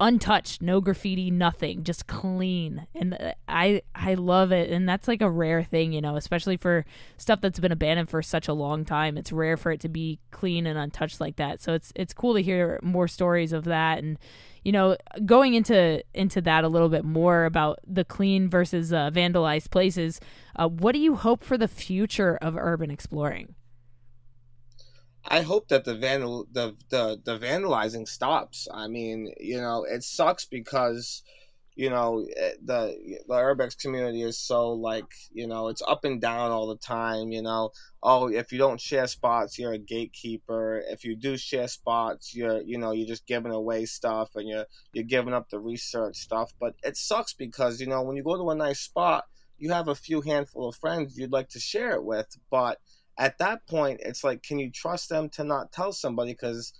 untouched, 0.00 0.62
no 0.62 0.80
graffiti, 0.80 1.30
nothing, 1.30 1.84
just 1.84 2.06
clean. 2.06 2.86
And 2.94 3.14
uh, 3.14 3.34
I 3.46 3.82
I 3.94 4.14
love 4.14 4.50
it 4.50 4.70
and 4.70 4.88
that's 4.88 5.06
like 5.06 5.20
a 5.20 5.30
rare 5.30 5.62
thing, 5.62 5.92
you 5.92 6.00
know, 6.00 6.16
especially 6.16 6.56
for 6.56 6.84
stuff 7.18 7.40
that's 7.40 7.60
been 7.60 7.72
abandoned 7.72 8.08
for 8.08 8.22
such 8.22 8.48
a 8.48 8.52
long 8.52 8.84
time. 8.84 9.18
It's 9.18 9.30
rare 9.30 9.56
for 9.56 9.70
it 9.70 9.80
to 9.80 9.88
be 9.88 10.18
clean 10.30 10.66
and 10.66 10.78
untouched 10.78 11.20
like 11.20 11.36
that. 11.36 11.60
So 11.60 11.74
it's 11.74 11.92
it's 11.94 12.14
cool 12.14 12.34
to 12.34 12.42
hear 12.42 12.80
more 12.82 13.06
stories 13.06 13.52
of 13.52 13.64
that 13.64 13.98
and 13.98 14.18
you 14.64 14.72
know, 14.72 14.96
going 15.24 15.54
into 15.54 16.02
into 16.14 16.40
that 16.42 16.64
a 16.64 16.68
little 16.68 16.88
bit 16.88 17.04
more 17.04 17.44
about 17.44 17.78
the 17.86 18.04
clean 18.04 18.48
versus 18.48 18.92
uh, 18.92 19.10
vandalized 19.10 19.70
places, 19.70 20.20
uh, 20.56 20.68
what 20.68 20.92
do 20.92 20.98
you 20.98 21.16
hope 21.16 21.42
for 21.42 21.56
the 21.56 21.68
future 21.68 22.36
of 22.42 22.56
urban 22.56 22.90
exploring? 22.90 23.54
I 25.24 25.42
hope 25.42 25.68
that 25.68 25.84
the 25.84 25.94
vandal 25.94 26.46
the, 26.50 26.76
the 26.88 27.20
the 27.24 27.38
vandalizing 27.38 28.08
stops. 28.08 28.66
I 28.72 28.88
mean, 28.88 29.32
you 29.38 29.60
know, 29.60 29.84
it 29.84 30.02
sucks 30.02 30.44
because 30.46 31.22
you 31.76 31.88
know 31.88 32.26
eh, 32.36 32.52
the 32.64 32.96
the 33.28 33.34
urbex 33.34 33.78
community 33.78 34.22
is 34.22 34.38
so 34.38 34.72
like 34.72 35.06
you 35.32 35.46
know 35.46 35.68
it's 35.68 35.82
up 35.86 36.04
and 36.04 36.20
down 36.20 36.50
all 36.50 36.66
the 36.66 36.76
time 36.76 37.32
you 37.32 37.42
know. 37.42 37.70
Oh 38.02 38.28
if 38.28 38.50
you 38.50 38.58
don't 38.58 38.80
share 38.80 39.06
spots 39.06 39.58
you're 39.58 39.72
a 39.72 39.78
gatekeeper. 39.78 40.82
If 40.88 41.04
you 41.04 41.16
do 41.16 41.36
share 41.36 41.68
spots 41.68 42.34
you're 42.34 42.60
you 42.62 42.78
know 42.78 42.92
you're 42.92 43.06
just 43.06 43.26
giving 43.26 43.52
away 43.52 43.86
stuff 43.86 44.30
and 44.34 44.48
you're 44.48 44.66
you're 44.92 45.04
giving 45.04 45.34
up 45.34 45.48
the 45.50 45.60
research 45.60 46.16
stuff. 46.16 46.52
But 46.58 46.74
it 46.82 46.96
sucks 46.96 47.34
because 47.34 47.80
you 47.80 47.86
know 47.86 48.02
when 48.02 48.16
you 48.16 48.24
go 48.24 48.36
to 48.36 48.50
a 48.50 48.54
nice 48.54 48.80
spot 48.80 49.24
you 49.58 49.70
have 49.70 49.88
a 49.88 49.94
few 49.94 50.22
handful 50.22 50.68
of 50.68 50.76
friends 50.76 51.16
you'd 51.16 51.32
like 51.32 51.50
to 51.50 51.60
share 51.60 51.92
it 51.92 52.04
with. 52.04 52.26
But 52.50 52.78
at 53.18 53.38
that 53.38 53.66
point, 53.66 54.00
it's 54.04 54.24
like, 54.24 54.42
can 54.42 54.58
you 54.58 54.70
trust 54.70 55.08
them 55.08 55.28
to 55.30 55.44
not 55.44 55.72
tell 55.72 55.92
somebody? 55.92 56.32
Because 56.32 56.72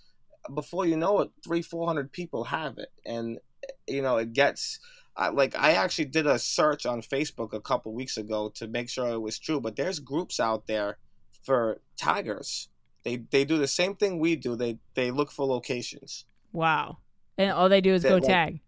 before 0.53 0.85
you 0.85 0.97
know 0.97 1.21
it, 1.21 1.31
three, 1.43 1.61
four 1.61 1.87
hundred 1.87 2.11
people 2.11 2.45
have 2.45 2.77
it, 2.77 2.89
and 3.05 3.39
you 3.87 4.01
know 4.01 4.17
it 4.17 4.33
gets. 4.33 4.79
Uh, 5.17 5.29
like 5.33 5.57
I 5.57 5.73
actually 5.73 6.05
did 6.05 6.25
a 6.25 6.39
search 6.39 6.85
on 6.85 7.01
Facebook 7.01 7.53
a 7.53 7.59
couple 7.59 7.93
weeks 7.93 8.15
ago 8.17 8.49
to 8.55 8.67
make 8.67 8.89
sure 8.89 9.09
it 9.09 9.19
was 9.19 9.37
true, 9.37 9.59
but 9.59 9.75
there's 9.75 9.99
groups 9.99 10.39
out 10.39 10.67
there 10.67 10.97
for 11.43 11.81
tigers 11.97 12.69
They 13.03 13.17
they 13.31 13.45
do 13.45 13.57
the 13.57 13.67
same 13.67 13.95
thing 13.95 14.19
we 14.19 14.35
do. 14.35 14.55
They 14.55 14.79
they 14.93 15.11
look 15.11 15.31
for 15.31 15.45
locations. 15.45 16.25
Wow, 16.53 16.99
and 17.37 17.51
all 17.51 17.69
they 17.69 17.81
do 17.81 17.93
is 17.93 18.03
they, 18.03 18.09
go 18.09 18.15
like, 18.15 18.23
tag. 18.23 18.61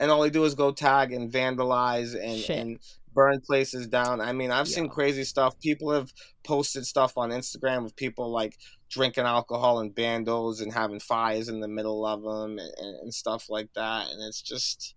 And 0.00 0.10
all 0.10 0.22
they 0.22 0.30
do 0.30 0.44
is 0.44 0.54
go 0.54 0.72
tag 0.72 1.12
and 1.12 1.32
vandalize 1.32 2.14
and 2.14 2.50
and 2.50 2.78
burn 3.14 3.40
places 3.40 3.86
down. 3.86 4.20
I 4.20 4.32
mean, 4.32 4.50
I've 4.50 4.66
yeah. 4.66 4.74
seen 4.74 4.88
crazy 4.88 5.24
stuff. 5.24 5.58
People 5.60 5.92
have 5.92 6.12
posted 6.44 6.84
stuff 6.84 7.16
on 7.16 7.30
Instagram 7.30 7.84
of 7.84 7.96
people 7.96 8.30
like 8.30 8.58
drinking 8.90 9.24
alcohol 9.24 9.80
in 9.80 9.92
bandos 9.92 10.60
and 10.60 10.72
having 10.72 11.00
fires 11.00 11.48
in 11.48 11.60
the 11.60 11.68
middle 11.68 12.04
of 12.04 12.22
them 12.22 12.58
and, 12.58 12.96
and 13.02 13.14
stuff 13.14 13.48
like 13.48 13.68
that. 13.74 14.10
And 14.10 14.20
it's 14.22 14.42
just, 14.42 14.94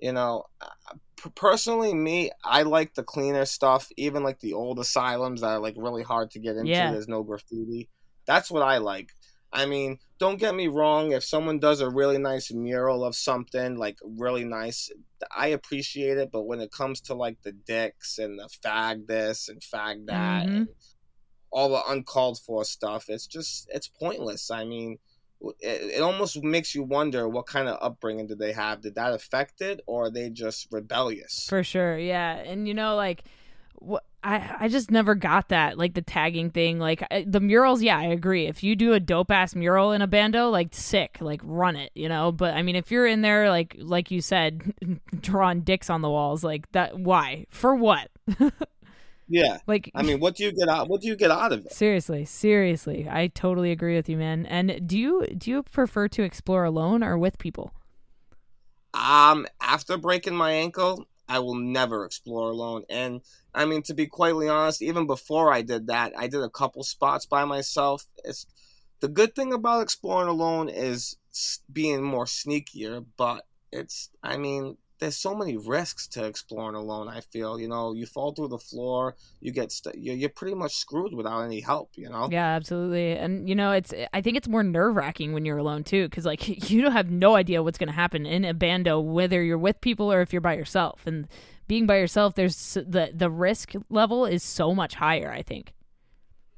you 0.00 0.12
know, 0.12 0.44
uh, 0.60 0.94
personally, 1.34 1.94
me, 1.94 2.30
I 2.44 2.62
like 2.62 2.94
the 2.94 3.04
cleaner 3.04 3.44
stuff, 3.44 3.88
even 3.96 4.22
like 4.22 4.40
the 4.40 4.54
old 4.54 4.78
asylums 4.80 5.40
that 5.40 5.48
are 5.50 5.60
like 5.60 5.74
really 5.76 6.02
hard 6.02 6.30
to 6.32 6.40
get 6.40 6.56
into. 6.56 6.70
Yeah. 6.70 6.90
There's 6.90 7.08
no 7.08 7.22
graffiti. 7.22 7.88
That's 8.26 8.50
what 8.50 8.62
I 8.62 8.78
like. 8.78 9.10
I 9.52 9.66
mean, 9.66 9.98
don't 10.18 10.38
get 10.38 10.54
me 10.54 10.68
wrong. 10.68 11.12
If 11.12 11.24
someone 11.24 11.58
does 11.58 11.80
a 11.80 11.90
really 11.90 12.18
nice 12.18 12.50
mural 12.52 13.04
of 13.04 13.14
something, 13.14 13.76
like 13.76 13.98
really 14.02 14.44
nice, 14.44 14.90
I 15.36 15.48
appreciate 15.48 16.16
it. 16.16 16.30
But 16.32 16.44
when 16.44 16.60
it 16.60 16.72
comes 16.72 17.00
to 17.02 17.14
like 17.14 17.42
the 17.42 17.52
dicks 17.52 18.18
and 18.18 18.38
the 18.38 18.48
fag 18.64 19.06
this 19.06 19.48
and 19.48 19.60
fag 19.60 20.06
that, 20.06 20.46
Mhm. 20.48 20.56
and 20.56 20.68
all 21.50 21.68
the 21.68 21.82
uncalled 21.86 22.38
for 22.38 22.64
stuff, 22.64 23.10
it's 23.10 23.26
just 23.26 23.68
it's 23.74 23.88
pointless. 23.88 24.50
I 24.50 24.64
mean, 24.64 24.98
it, 25.60 25.96
it 25.96 26.00
almost 26.00 26.42
makes 26.42 26.74
you 26.74 26.82
wonder 26.82 27.28
what 27.28 27.46
kind 27.46 27.68
of 27.68 27.76
upbringing 27.82 28.28
did 28.28 28.38
they 28.38 28.52
have? 28.52 28.80
Did 28.80 28.94
that 28.94 29.12
affect 29.12 29.60
it, 29.60 29.82
or 29.86 30.04
are 30.06 30.10
they 30.10 30.30
just 30.30 30.68
rebellious? 30.70 31.46
For 31.48 31.62
sure, 31.62 31.98
yeah. 31.98 32.36
And 32.36 32.66
you 32.66 32.72
know, 32.74 32.96
like, 32.96 33.24
what 33.74 34.04
I 34.24 34.56
I 34.60 34.68
just 34.68 34.90
never 34.90 35.14
got 35.14 35.48
that, 35.48 35.78
like 35.78 35.94
the 35.94 36.02
tagging 36.02 36.50
thing. 36.50 36.78
Like 36.78 37.02
I, 37.10 37.24
the 37.26 37.40
murals, 37.40 37.82
yeah, 37.82 37.98
I 37.98 38.04
agree. 38.04 38.46
If 38.46 38.62
you 38.62 38.76
do 38.76 38.92
a 38.92 39.00
dope 39.00 39.30
ass 39.30 39.54
mural 39.54 39.92
in 39.92 40.02
a 40.02 40.06
bando, 40.06 40.50
like 40.50 40.68
sick, 40.72 41.18
like 41.20 41.40
run 41.44 41.76
it, 41.76 41.90
you 41.94 42.08
know. 42.08 42.32
But 42.32 42.54
I 42.54 42.62
mean, 42.62 42.76
if 42.76 42.90
you're 42.90 43.06
in 43.06 43.22
there, 43.22 43.50
like 43.50 43.76
like 43.78 44.10
you 44.10 44.20
said, 44.20 44.74
drawing 45.20 45.62
dicks 45.62 45.90
on 45.90 46.02
the 46.02 46.10
walls, 46.10 46.44
like 46.44 46.70
that, 46.72 46.98
why? 46.98 47.46
For 47.50 47.74
what? 47.74 48.10
yeah. 49.28 49.58
Like, 49.66 49.90
I 49.94 50.02
mean, 50.02 50.20
what 50.20 50.36
do 50.36 50.44
you 50.44 50.52
get 50.52 50.68
out? 50.68 50.88
What 50.88 51.00
do 51.00 51.08
you 51.08 51.16
get 51.16 51.30
out 51.30 51.52
of 51.52 51.66
it? 51.66 51.72
seriously, 51.72 52.24
seriously, 52.24 53.08
I 53.10 53.28
totally 53.28 53.72
agree 53.72 53.96
with 53.96 54.08
you, 54.08 54.16
man. 54.16 54.46
And 54.46 54.86
do 54.86 54.98
you 54.98 55.26
do 55.36 55.50
you 55.50 55.62
prefer 55.64 56.08
to 56.08 56.22
explore 56.22 56.64
alone 56.64 57.02
or 57.02 57.18
with 57.18 57.38
people? 57.38 57.72
Um, 58.94 59.46
after 59.60 59.96
breaking 59.96 60.36
my 60.36 60.52
ankle, 60.52 61.06
I 61.28 61.38
will 61.38 61.54
never 61.54 62.04
explore 62.04 62.50
alone. 62.50 62.84
And 62.90 63.22
I 63.54 63.64
mean, 63.64 63.82
to 63.82 63.94
be 63.94 64.06
quietly 64.06 64.48
honest, 64.48 64.82
even 64.82 65.06
before 65.06 65.52
I 65.52 65.62
did 65.62 65.88
that, 65.88 66.12
I 66.16 66.26
did 66.26 66.42
a 66.42 66.50
couple 66.50 66.82
spots 66.84 67.26
by 67.26 67.44
myself. 67.44 68.06
It's 68.24 68.46
the 69.00 69.08
good 69.08 69.34
thing 69.34 69.52
about 69.52 69.82
exploring 69.82 70.28
alone 70.28 70.68
is 70.68 71.16
being 71.72 72.02
more 72.02 72.24
sneakier, 72.24 73.04
but 73.16 73.44
it's, 73.72 74.10
I 74.22 74.36
mean, 74.36 74.76
there's 75.00 75.16
so 75.16 75.34
many 75.34 75.56
risks 75.56 76.06
to 76.06 76.24
exploring 76.24 76.76
alone. 76.76 77.08
I 77.08 77.20
feel, 77.20 77.58
you 77.58 77.66
know, 77.66 77.92
you 77.92 78.06
fall 78.06 78.32
through 78.32 78.48
the 78.48 78.58
floor, 78.58 79.16
you 79.40 79.50
get, 79.50 79.72
st- 79.72 79.98
you're, 79.98 80.14
you're 80.14 80.28
pretty 80.30 80.54
much 80.54 80.76
screwed 80.76 81.12
without 81.12 81.40
any 81.42 81.60
help, 81.60 81.90
you 81.96 82.08
know? 82.08 82.28
Yeah, 82.30 82.46
absolutely. 82.46 83.12
And 83.12 83.48
you 83.48 83.56
know, 83.56 83.72
it's 83.72 83.92
I 84.14 84.20
think 84.20 84.36
it's 84.36 84.46
more 84.46 84.62
nerve 84.62 84.94
wracking 84.94 85.32
when 85.32 85.44
you're 85.44 85.58
alone 85.58 85.82
too, 85.82 86.08
because 86.08 86.24
like 86.24 86.70
you 86.70 86.80
don't 86.80 86.92
have 86.92 87.10
no 87.10 87.34
idea 87.34 87.62
what's 87.62 87.78
going 87.78 87.88
to 87.88 87.94
happen 87.94 88.24
in 88.24 88.44
a 88.44 88.54
bando, 88.54 89.00
whether 89.00 89.42
you're 89.42 89.58
with 89.58 89.80
people 89.80 90.12
or 90.12 90.20
if 90.20 90.32
you're 90.32 90.40
by 90.40 90.54
yourself. 90.54 91.04
And 91.04 91.26
being 91.68 91.86
by 91.86 91.98
yourself, 91.98 92.34
there's 92.34 92.74
the 92.74 93.12
the 93.14 93.30
risk 93.30 93.72
level 93.88 94.26
is 94.26 94.42
so 94.42 94.74
much 94.74 94.94
higher. 94.94 95.32
I 95.32 95.42
think. 95.42 95.72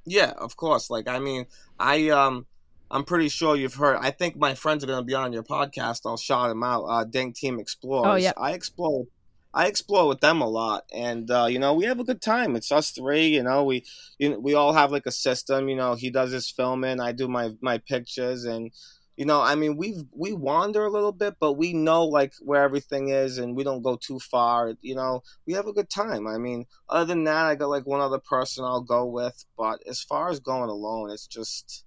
Yeah, 0.04 0.32
of 0.36 0.56
course. 0.56 0.90
Like 0.90 1.08
I 1.08 1.18
mean, 1.18 1.46
I 1.78 2.08
um 2.10 2.46
I'm 2.90 3.04
pretty 3.04 3.28
sure 3.28 3.56
you've 3.56 3.74
heard 3.74 3.96
I 3.96 4.10
think 4.10 4.36
my 4.36 4.54
friends 4.54 4.84
are 4.84 4.86
gonna 4.86 5.04
be 5.04 5.14
on 5.14 5.32
your 5.32 5.42
podcast. 5.42 6.02
I'll 6.04 6.16
shout 6.16 6.48
them 6.48 6.62
out. 6.62 6.84
Uh 6.84 7.04
Dank 7.04 7.36
Team 7.36 7.58
Explorers. 7.58 8.10
Oh, 8.10 8.16
yeah. 8.16 8.32
I 8.36 8.52
explore 8.52 9.06
I 9.54 9.68
explore 9.68 10.08
with 10.08 10.20
them 10.20 10.40
a 10.40 10.48
lot 10.48 10.84
and 10.92 11.30
uh, 11.30 11.46
you 11.48 11.60
know, 11.60 11.74
we 11.74 11.84
have 11.84 12.00
a 12.00 12.04
good 12.04 12.20
time. 12.20 12.56
It's 12.56 12.72
us 12.72 12.90
three, 12.90 13.28
you 13.28 13.42
know, 13.42 13.62
we 13.62 13.84
you 14.18 14.30
know, 14.30 14.38
we 14.38 14.54
all 14.54 14.72
have 14.72 14.90
like 14.90 15.06
a 15.06 15.12
system, 15.12 15.68
you 15.68 15.76
know, 15.76 15.94
he 15.94 16.10
does 16.10 16.32
his 16.32 16.50
filming, 16.50 17.00
I 17.00 17.12
do 17.12 17.28
my 17.28 17.52
my 17.60 17.78
pictures 17.78 18.44
and 18.44 18.72
you 19.16 19.26
know, 19.26 19.40
I 19.40 19.54
mean, 19.54 19.76
we 19.76 20.02
we 20.12 20.32
wander 20.32 20.84
a 20.84 20.90
little 20.90 21.12
bit, 21.12 21.36
but 21.38 21.52
we 21.52 21.72
know 21.72 22.04
like 22.04 22.32
where 22.40 22.62
everything 22.62 23.10
is, 23.10 23.38
and 23.38 23.54
we 23.54 23.62
don't 23.62 23.82
go 23.82 23.96
too 23.96 24.18
far. 24.18 24.74
You 24.80 24.96
know, 24.96 25.22
we 25.46 25.52
have 25.54 25.68
a 25.68 25.72
good 25.72 25.88
time. 25.88 26.26
I 26.26 26.38
mean, 26.38 26.66
other 26.88 27.04
than 27.04 27.24
that, 27.24 27.46
I 27.46 27.54
got 27.54 27.68
like 27.68 27.86
one 27.86 28.00
other 28.00 28.18
person 28.18 28.64
I'll 28.64 28.82
go 28.82 29.06
with, 29.06 29.44
but 29.56 29.80
as 29.86 30.00
far 30.00 30.30
as 30.30 30.40
going 30.40 30.68
alone, 30.68 31.10
it's 31.10 31.28
just, 31.28 31.84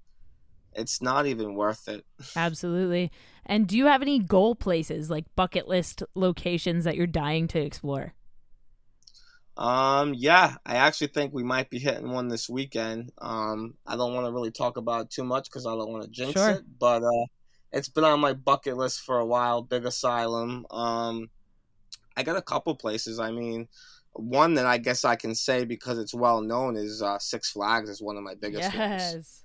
it's 0.73 1.01
not 1.01 1.25
even 1.25 1.55
worth 1.55 1.89
it. 1.89 2.05
Absolutely. 2.35 3.11
And 3.45 3.67
do 3.67 3.77
you 3.77 3.87
have 3.87 4.01
any 4.01 4.19
goal 4.19 4.55
places, 4.55 5.09
like 5.09 5.25
bucket 5.35 5.67
list 5.67 6.03
locations 6.15 6.85
that 6.85 6.95
you're 6.95 7.07
dying 7.07 7.47
to 7.49 7.59
explore? 7.59 8.13
Um, 9.57 10.13
yeah, 10.13 10.55
I 10.65 10.75
actually 10.75 11.07
think 11.07 11.33
we 11.33 11.43
might 11.43 11.69
be 11.69 11.79
hitting 11.79 12.11
one 12.11 12.27
this 12.27 12.47
weekend. 12.47 13.11
Um, 13.17 13.73
I 13.87 13.95
don't 13.97 14.13
want 14.13 14.27
to 14.27 14.31
really 14.31 14.51
talk 14.51 14.77
about 14.77 15.05
it 15.05 15.09
too 15.09 15.23
much 15.23 15.49
because 15.49 15.65
I 15.65 15.71
don't 15.71 15.91
want 15.91 16.03
to 16.03 16.09
jinx 16.09 16.33
Sure. 16.33 16.51
it, 16.51 16.63
but 16.79 17.03
uh, 17.03 17.25
it's 17.71 17.89
been 17.89 18.03
on 18.03 18.19
my 18.19 18.33
bucket 18.33 18.77
list 18.77 19.01
for 19.01 19.17
a 19.17 19.25
while. 19.25 19.63
Big 19.63 19.85
Asylum. 19.85 20.65
Um, 20.69 21.29
I 22.15 22.23
got 22.23 22.37
a 22.37 22.41
couple 22.41 22.75
places. 22.75 23.19
I 23.19 23.31
mean, 23.31 23.67
one 24.13 24.53
that 24.55 24.65
I 24.67 24.77
guess 24.77 25.03
I 25.03 25.15
can 25.15 25.33
say 25.33 25.65
because 25.65 25.97
it's 25.97 26.13
well 26.13 26.41
known 26.41 26.75
is 26.75 27.01
uh, 27.01 27.17
Six 27.19 27.51
Flags 27.51 27.89
is 27.89 28.01
one 28.01 28.17
of 28.17 28.23
my 28.23 28.35
biggest 28.35 28.63
ones. 28.75 28.75
yes. 28.75 29.43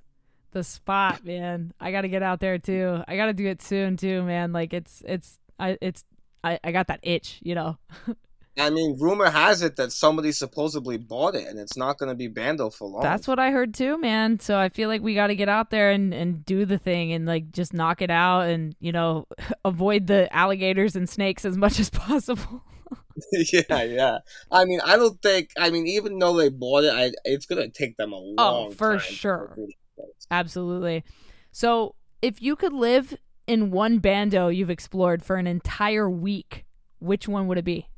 The 0.53 0.63
spot, 0.63 1.25
man. 1.25 1.73
I 1.81 1.91
got 1.91 2.03
to 2.03 2.09
get 2.09 2.23
out 2.23 2.41
there 2.41 2.59
too. 2.59 3.03
I 3.09 3.17
got 3.17 3.27
to 3.27 3.33
do 3.33 3.47
it 3.47 3.63
soon 3.63 3.97
too, 3.97 4.23
man. 4.23 4.53
Like 4.53 4.75
it's 4.75 5.03
it's 5.07 5.39
I 5.59 5.79
it's 5.81 6.05
I, 6.45 6.61
I 6.63 6.73
got 6.73 6.89
that 6.89 7.01
itch, 7.03 7.39
you 7.43 7.55
know. 7.55 7.79
I 8.59 8.69
mean, 8.69 8.99
rumor 9.01 9.31
has 9.31 9.63
it 9.63 9.77
that 9.77 9.93
somebody 9.93 10.31
supposedly 10.31 10.99
bought 10.99 11.35
it, 11.35 11.49
and 11.49 11.59
it's 11.59 11.77
not 11.77 11.99
going 11.99 12.11
to 12.11 12.15
be 12.15 12.29
Bando 12.29 12.69
for 12.69 12.87
long. 12.87 13.03
That's 13.03 13.27
what 13.27 13.39
I 13.39 13.51
heard 13.51 13.73
too, 13.73 13.97
man. 13.99 14.41
So 14.41 14.59
I 14.59 14.69
feel 14.69 14.89
like 14.89 15.01
we 15.01 15.15
got 15.15 15.29
to 15.29 15.35
get 15.35 15.49
out 15.49 15.71
there 15.71 15.91
and, 15.91 16.13
and 16.13 16.45
do 16.45 16.67
the 16.67 16.77
thing 16.77 17.13
and 17.13 17.25
like 17.25 17.51
just 17.51 17.73
knock 17.73 18.03
it 18.03 18.11
out 18.11 18.43
and, 18.49 18.77
you 18.79 18.93
know, 18.93 19.27
avoid 19.65 20.07
the 20.07 20.33
alligators 20.35 20.97
and 20.97 21.09
snakes 21.09 21.45
as 21.45 21.57
much 21.57 21.81
as 21.81 21.89
possible. 21.89 22.63
yeah, 23.33 23.83
yeah. 23.85 24.19
I 24.51 24.65
mean, 24.65 24.81
I 24.85 24.97
don't 24.97 25.21
think. 25.23 25.51
I 25.59 25.71
mean, 25.71 25.87
even 25.87 26.19
though 26.19 26.37
they 26.37 26.51
bought 26.51 26.85
it, 26.85 26.93
I, 26.93 27.13
it's 27.25 27.47
going 27.47 27.63
to 27.63 27.69
take 27.69 27.97
them 27.97 28.13
a 28.13 28.17
oh, 28.17 28.35
long 28.37 28.69
Oh, 28.69 28.71
for 28.73 28.99
sure. 28.99 29.49
go 29.49 29.55
through 29.55 29.67
the 29.67 30.03
place. 30.03 30.27
Absolutely. 30.31 31.05
So 31.53 31.95
if 32.21 32.43
you 32.43 32.57
could 32.57 32.73
live 32.73 33.17
in 33.47 33.71
one 33.71 33.99
bando 33.99 34.49
you've 34.49 34.71
explored 34.71 35.25
for 35.25 35.37
an 35.37 35.47
entire 35.47 36.09
week, 36.09 36.65
which 37.01 37.27
one 37.27 37.49
would 37.49 37.59
it 37.59 37.65
be? 37.65 37.89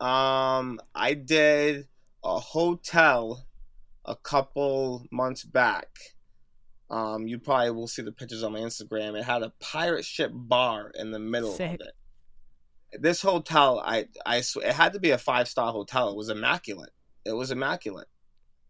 Um, 0.00 0.80
I 0.94 1.14
did 1.14 1.86
a 2.24 2.38
hotel 2.38 3.46
a 4.04 4.16
couple 4.16 5.06
months 5.10 5.44
back. 5.44 5.88
Um, 6.88 7.28
you 7.28 7.38
probably 7.38 7.70
will 7.70 7.86
see 7.86 8.02
the 8.02 8.12
pictures 8.12 8.42
on 8.42 8.52
my 8.52 8.60
Instagram. 8.60 9.18
It 9.18 9.24
had 9.24 9.42
a 9.42 9.52
pirate 9.60 10.04
ship 10.04 10.32
bar 10.34 10.90
in 10.94 11.12
the 11.12 11.18
middle 11.18 11.52
Sick. 11.52 11.74
of 11.74 11.86
it. 11.86 13.00
This 13.00 13.22
hotel, 13.22 13.80
I, 13.84 14.06
I, 14.26 14.40
sw- 14.40 14.56
it 14.56 14.72
had 14.72 14.94
to 14.94 14.98
be 14.98 15.10
a 15.10 15.18
five 15.18 15.46
star 15.48 15.70
hotel. 15.70 16.10
It 16.10 16.16
was 16.16 16.30
immaculate. 16.30 16.90
It 17.24 17.32
was 17.32 17.52
immaculate. 17.52 18.08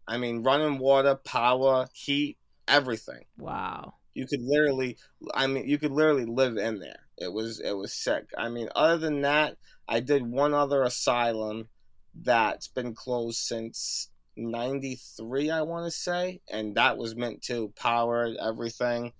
I 0.07 0.17
mean, 0.17 0.43
running 0.43 0.77
water, 0.77 1.15
power, 1.15 1.87
heat, 1.93 2.37
everything. 2.67 3.23
Wow. 3.37 3.95
You 4.13 4.27
could 4.27 4.41
literally, 4.41 4.97
I 5.33 5.47
mean, 5.47 5.67
you 5.67 5.79
could 5.79 5.91
literally 5.91 6.25
live 6.25 6.57
in 6.57 6.79
there. 6.79 6.99
It 7.21 7.31
was, 7.31 7.59
it 7.59 7.73
was 7.73 7.93
sick. 7.93 8.25
I 8.37 8.49
mean, 8.49 8.69
other 8.75 8.97
than 8.97 9.21
that, 9.21 9.57
I 9.87 9.99
did 9.99 10.25
one 10.25 10.53
other 10.53 10.83
asylum 10.83 11.69
that's 12.13 12.67
been 12.67 12.93
closed 12.93 13.39
since 13.39 14.09
93 14.37 15.49
i 15.49 15.61
want 15.61 15.85
to 15.85 15.91
say 15.91 16.41
and 16.49 16.75
that 16.75 16.97
was 16.97 17.15
meant 17.15 17.41
to 17.43 17.73
power 17.75 18.29
everything. 18.41 19.13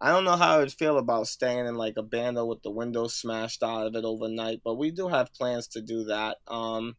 I 0.00 0.10
don't 0.10 0.24
know 0.24 0.36
how 0.36 0.56
i 0.56 0.58
would 0.58 0.72
feel 0.72 0.98
about 0.98 1.26
staying 1.26 1.66
in 1.66 1.74
like 1.74 1.94
a 1.96 2.02
bando 2.02 2.44
with 2.44 2.62
the 2.62 2.70
windows 2.70 3.14
smashed 3.14 3.62
out 3.62 3.86
of 3.86 3.94
it 3.96 4.04
overnight 4.04 4.60
but 4.64 4.74
we 4.74 4.90
do 4.90 5.08
have 5.08 5.32
plans 5.34 5.68
to 5.68 5.80
do 5.80 6.04
that. 6.04 6.38
Um 6.46 6.96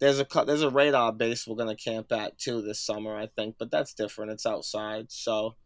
there's 0.00 0.20
a 0.20 0.26
there's 0.44 0.62
a 0.62 0.70
radar 0.70 1.12
base 1.12 1.46
we're 1.46 1.56
gonna 1.56 1.76
camp 1.76 2.12
at 2.12 2.38
too 2.38 2.62
this 2.62 2.80
summer 2.80 3.16
i 3.16 3.26
think 3.26 3.56
but 3.58 3.70
that's 3.70 3.94
different. 3.94 4.32
It's 4.32 4.46
outside 4.46 5.10
so 5.10 5.56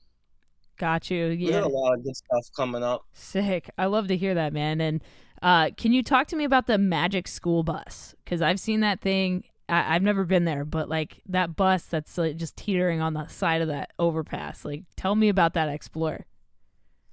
Got 0.79 1.11
you. 1.11 1.29
we 1.29 1.35
Yeah. 1.37 1.61
got 1.61 1.65
a 1.65 1.69
lot 1.69 1.95
of 1.95 2.05
good 2.05 2.17
stuff 2.17 2.47
coming 2.57 2.83
up 2.83 3.05
Sick. 3.13 3.69
I 3.77 3.87
love 3.87 4.09
to 4.09 4.17
hear 4.17 4.35
that, 4.35 4.53
man. 4.53 4.81
And 4.81 5.03
uh, 5.43 5.71
can 5.77 5.93
you 5.93 6.03
talk 6.03 6.27
to 6.29 6.37
me 6.37 6.45
about 6.45 6.67
the 6.67 6.79
Magic 6.79 7.29
School 7.29 7.63
Bus? 7.63 8.15
Because 8.25 8.41
I've 8.43 8.61
seen 8.61 8.81
that 8.81 9.01
thing. 9.01 9.45
I- 9.69 9.95
I've 9.95 10.03
never 10.03 10.25
been 10.25 10.45
there, 10.45 10.65
but 10.65 10.89
like 10.89 11.21
that 11.29 11.57
bus 11.57 11.85
that's 11.85 12.17
like, 12.17 12.37
just 12.37 12.57
teetering 12.57 13.01
on 13.01 13.13
the 13.15 13.27
side 13.29 13.61
of 13.61 13.69
that 13.69 13.93
overpass. 13.99 14.65
Like, 14.65 14.85
tell 14.97 15.15
me 15.15 15.29
about 15.29 15.55
that 15.55 15.69
Explorer. 15.69 16.25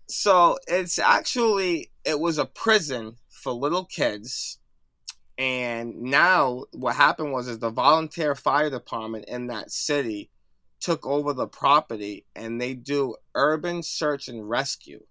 So 0.07 0.57
it's 0.67 0.99
actually 0.99 1.89
it 2.05 2.19
was 2.19 2.37
a 2.37 2.45
prison 2.45 3.15
for 3.29 3.51
little 3.51 3.85
kids, 3.85 4.59
and 5.37 5.95
now 6.01 6.65
what 6.71 6.95
happened 6.95 7.31
was 7.31 7.47
is 7.47 7.57
the 7.59 7.71
volunteer 7.71 8.35
fire 8.35 8.69
department 8.69 9.25
in 9.27 9.47
that 9.47 9.71
city 9.71 10.29
took 10.79 11.05
over 11.05 11.33
the 11.33 11.47
property 11.47 12.25
and 12.35 12.59
they 12.59 12.73
do 12.73 13.15
urban 13.33 13.81
search 13.83 14.27
and 14.27 14.47
rescue. 14.47 15.03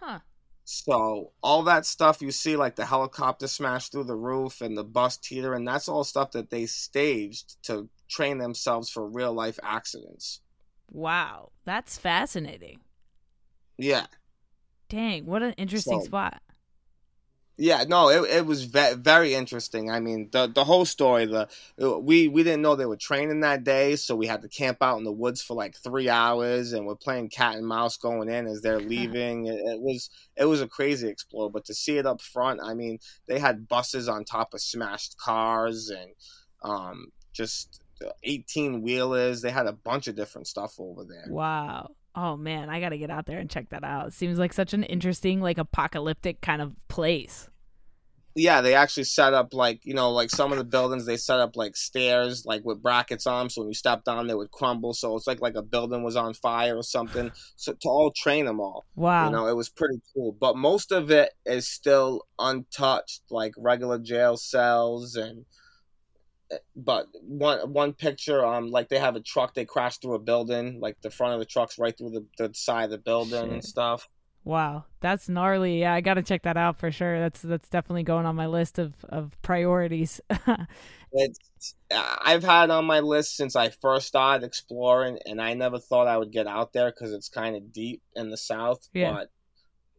Huh. 0.00 0.20
So 0.64 1.32
all 1.42 1.64
that 1.64 1.86
stuff 1.86 2.22
you 2.22 2.30
see, 2.30 2.56
like 2.56 2.76
the 2.76 2.86
helicopter 2.86 3.48
smash 3.48 3.88
through 3.88 4.04
the 4.04 4.16
roof 4.16 4.60
and 4.60 4.76
the 4.76 4.84
bus 4.84 5.16
teeter, 5.16 5.54
and 5.54 5.66
that's 5.66 5.88
all 5.88 6.04
stuff 6.04 6.30
that 6.32 6.50
they 6.50 6.66
staged 6.66 7.62
to 7.64 7.88
train 8.08 8.38
themselves 8.38 8.88
for 8.90 9.06
real 9.08 9.32
life 9.32 9.58
accidents. 9.62 10.40
Wow. 10.90 11.50
That's 11.64 11.98
fascinating. 11.98 12.80
Yeah. 13.78 14.06
Dang. 14.88 15.26
What 15.26 15.42
an 15.42 15.54
interesting 15.54 16.00
So- 16.00 16.06
spot. 16.06 16.40
Yeah, 17.62 17.84
no, 17.86 18.08
it, 18.08 18.28
it 18.28 18.44
was 18.44 18.64
ve- 18.64 18.94
very 18.96 19.34
interesting. 19.34 19.88
I 19.88 20.00
mean, 20.00 20.30
the 20.32 20.48
the 20.48 20.64
whole 20.64 20.84
story. 20.84 21.26
The 21.26 21.48
we 21.78 22.26
we 22.26 22.42
didn't 22.42 22.60
know 22.60 22.74
they 22.74 22.86
were 22.86 22.96
training 22.96 23.38
that 23.42 23.62
day, 23.62 23.94
so 23.94 24.16
we 24.16 24.26
had 24.26 24.42
to 24.42 24.48
camp 24.48 24.78
out 24.80 24.98
in 24.98 25.04
the 25.04 25.12
woods 25.12 25.40
for 25.40 25.54
like 25.54 25.76
three 25.76 26.08
hours, 26.08 26.72
and 26.72 26.84
we're 26.84 26.96
playing 26.96 27.28
cat 27.28 27.54
and 27.54 27.64
mouse 27.64 27.96
going 27.96 28.28
in 28.28 28.48
as 28.48 28.62
they're 28.62 28.80
leaving. 28.94 29.46
it, 29.46 29.60
it 29.60 29.80
was 29.80 30.10
it 30.36 30.46
was 30.46 30.60
a 30.60 30.66
crazy 30.66 31.06
explore, 31.06 31.52
but 31.52 31.64
to 31.66 31.72
see 31.72 31.98
it 31.98 32.04
up 32.04 32.20
front, 32.20 32.58
I 32.60 32.74
mean, 32.74 32.98
they 33.28 33.38
had 33.38 33.68
buses 33.68 34.08
on 34.08 34.24
top 34.24 34.54
of 34.54 34.60
smashed 34.60 35.16
cars 35.18 35.88
and 35.88 36.10
um, 36.64 37.12
just 37.32 37.80
eighteen 38.24 38.82
wheelers. 38.82 39.40
They 39.40 39.52
had 39.52 39.68
a 39.68 39.72
bunch 39.72 40.08
of 40.08 40.16
different 40.16 40.48
stuff 40.48 40.80
over 40.80 41.04
there. 41.04 41.26
Wow. 41.28 41.92
Oh 42.16 42.36
man, 42.36 42.70
I 42.70 42.80
got 42.80 42.88
to 42.88 42.98
get 42.98 43.08
out 43.08 43.26
there 43.26 43.38
and 43.38 43.48
check 43.48 43.68
that 43.70 43.84
out. 43.84 44.08
It 44.08 44.14
seems 44.14 44.36
like 44.36 44.52
such 44.52 44.74
an 44.74 44.82
interesting 44.82 45.40
like 45.40 45.58
apocalyptic 45.58 46.40
kind 46.40 46.60
of 46.60 46.74
place 46.88 47.48
yeah, 48.34 48.60
they 48.62 48.74
actually 48.74 49.04
set 49.04 49.34
up 49.34 49.52
like 49.52 49.84
you 49.84 49.94
know, 49.94 50.10
like 50.10 50.30
some 50.30 50.52
of 50.52 50.58
the 50.58 50.64
buildings 50.64 51.04
they 51.04 51.16
set 51.16 51.40
up 51.40 51.56
like 51.56 51.76
stairs, 51.76 52.46
like 52.46 52.64
with 52.64 52.82
brackets 52.82 53.26
on, 53.26 53.40
them, 53.40 53.50
so 53.50 53.60
when 53.60 53.68
you 53.68 53.74
step 53.74 54.04
down, 54.04 54.26
they 54.26 54.34
would 54.34 54.50
crumble. 54.50 54.94
So 54.94 55.14
it's 55.16 55.26
like 55.26 55.40
like 55.40 55.54
a 55.54 55.62
building 55.62 56.02
was 56.02 56.16
on 56.16 56.34
fire 56.34 56.76
or 56.76 56.82
something. 56.82 57.30
So 57.56 57.74
to 57.74 57.88
all 57.88 58.10
train 58.10 58.46
them 58.46 58.60
all. 58.60 58.86
Wow, 58.96 59.26
you 59.26 59.32
know, 59.32 59.46
it 59.48 59.56
was 59.56 59.68
pretty 59.68 60.00
cool. 60.14 60.32
But 60.32 60.56
most 60.56 60.92
of 60.92 61.10
it 61.10 61.32
is 61.44 61.68
still 61.68 62.22
untouched, 62.38 63.22
like 63.30 63.54
regular 63.56 63.98
jail 63.98 64.36
cells 64.36 65.16
and. 65.16 65.44
Eh, 66.50 66.58
but 66.76 67.08
one 67.22 67.72
one 67.72 67.92
picture, 67.92 68.44
um, 68.44 68.70
like 68.70 68.88
they 68.88 68.98
have 68.98 69.16
a 69.16 69.20
truck, 69.20 69.54
they 69.54 69.64
crashed 69.64 70.02
through 70.02 70.14
a 70.14 70.18
building, 70.18 70.80
like 70.80 71.00
the 71.02 71.10
front 71.10 71.34
of 71.34 71.38
the 71.38 71.46
truck's 71.46 71.78
right 71.78 71.96
through 71.96 72.10
the, 72.10 72.26
the 72.38 72.54
side 72.54 72.84
of 72.84 72.90
the 72.90 72.98
building 72.98 73.44
Shit. 73.44 73.52
and 73.52 73.64
stuff. 73.64 74.08
Wow, 74.44 74.86
that's 75.00 75.28
gnarly. 75.28 75.80
Yeah, 75.80 75.94
I 75.94 76.00
got 76.00 76.14
to 76.14 76.22
check 76.22 76.42
that 76.42 76.56
out 76.56 76.78
for 76.78 76.90
sure. 76.90 77.20
That's 77.20 77.40
that's 77.42 77.68
definitely 77.68 78.02
going 78.02 78.26
on 78.26 78.34
my 78.34 78.46
list 78.46 78.78
of 78.78 78.94
of 79.08 79.36
priorities. 79.42 80.20
it's 81.12 81.74
I've 81.90 82.42
had 82.42 82.70
on 82.70 82.84
my 82.84 83.00
list 83.00 83.36
since 83.36 83.54
I 83.54 83.68
first 83.68 84.08
started 84.08 84.44
exploring, 84.44 85.20
and 85.26 85.40
I 85.40 85.54
never 85.54 85.78
thought 85.78 86.08
I 86.08 86.16
would 86.16 86.32
get 86.32 86.48
out 86.48 86.72
there 86.72 86.90
because 86.90 87.12
it's 87.12 87.28
kind 87.28 87.54
of 87.54 87.72
deep 87.72 88.02
in 88.16 88.30
the 88.30 88.36
south. 88.36 88.88
Yeah. 88.92 89.12
But 89.12 89.30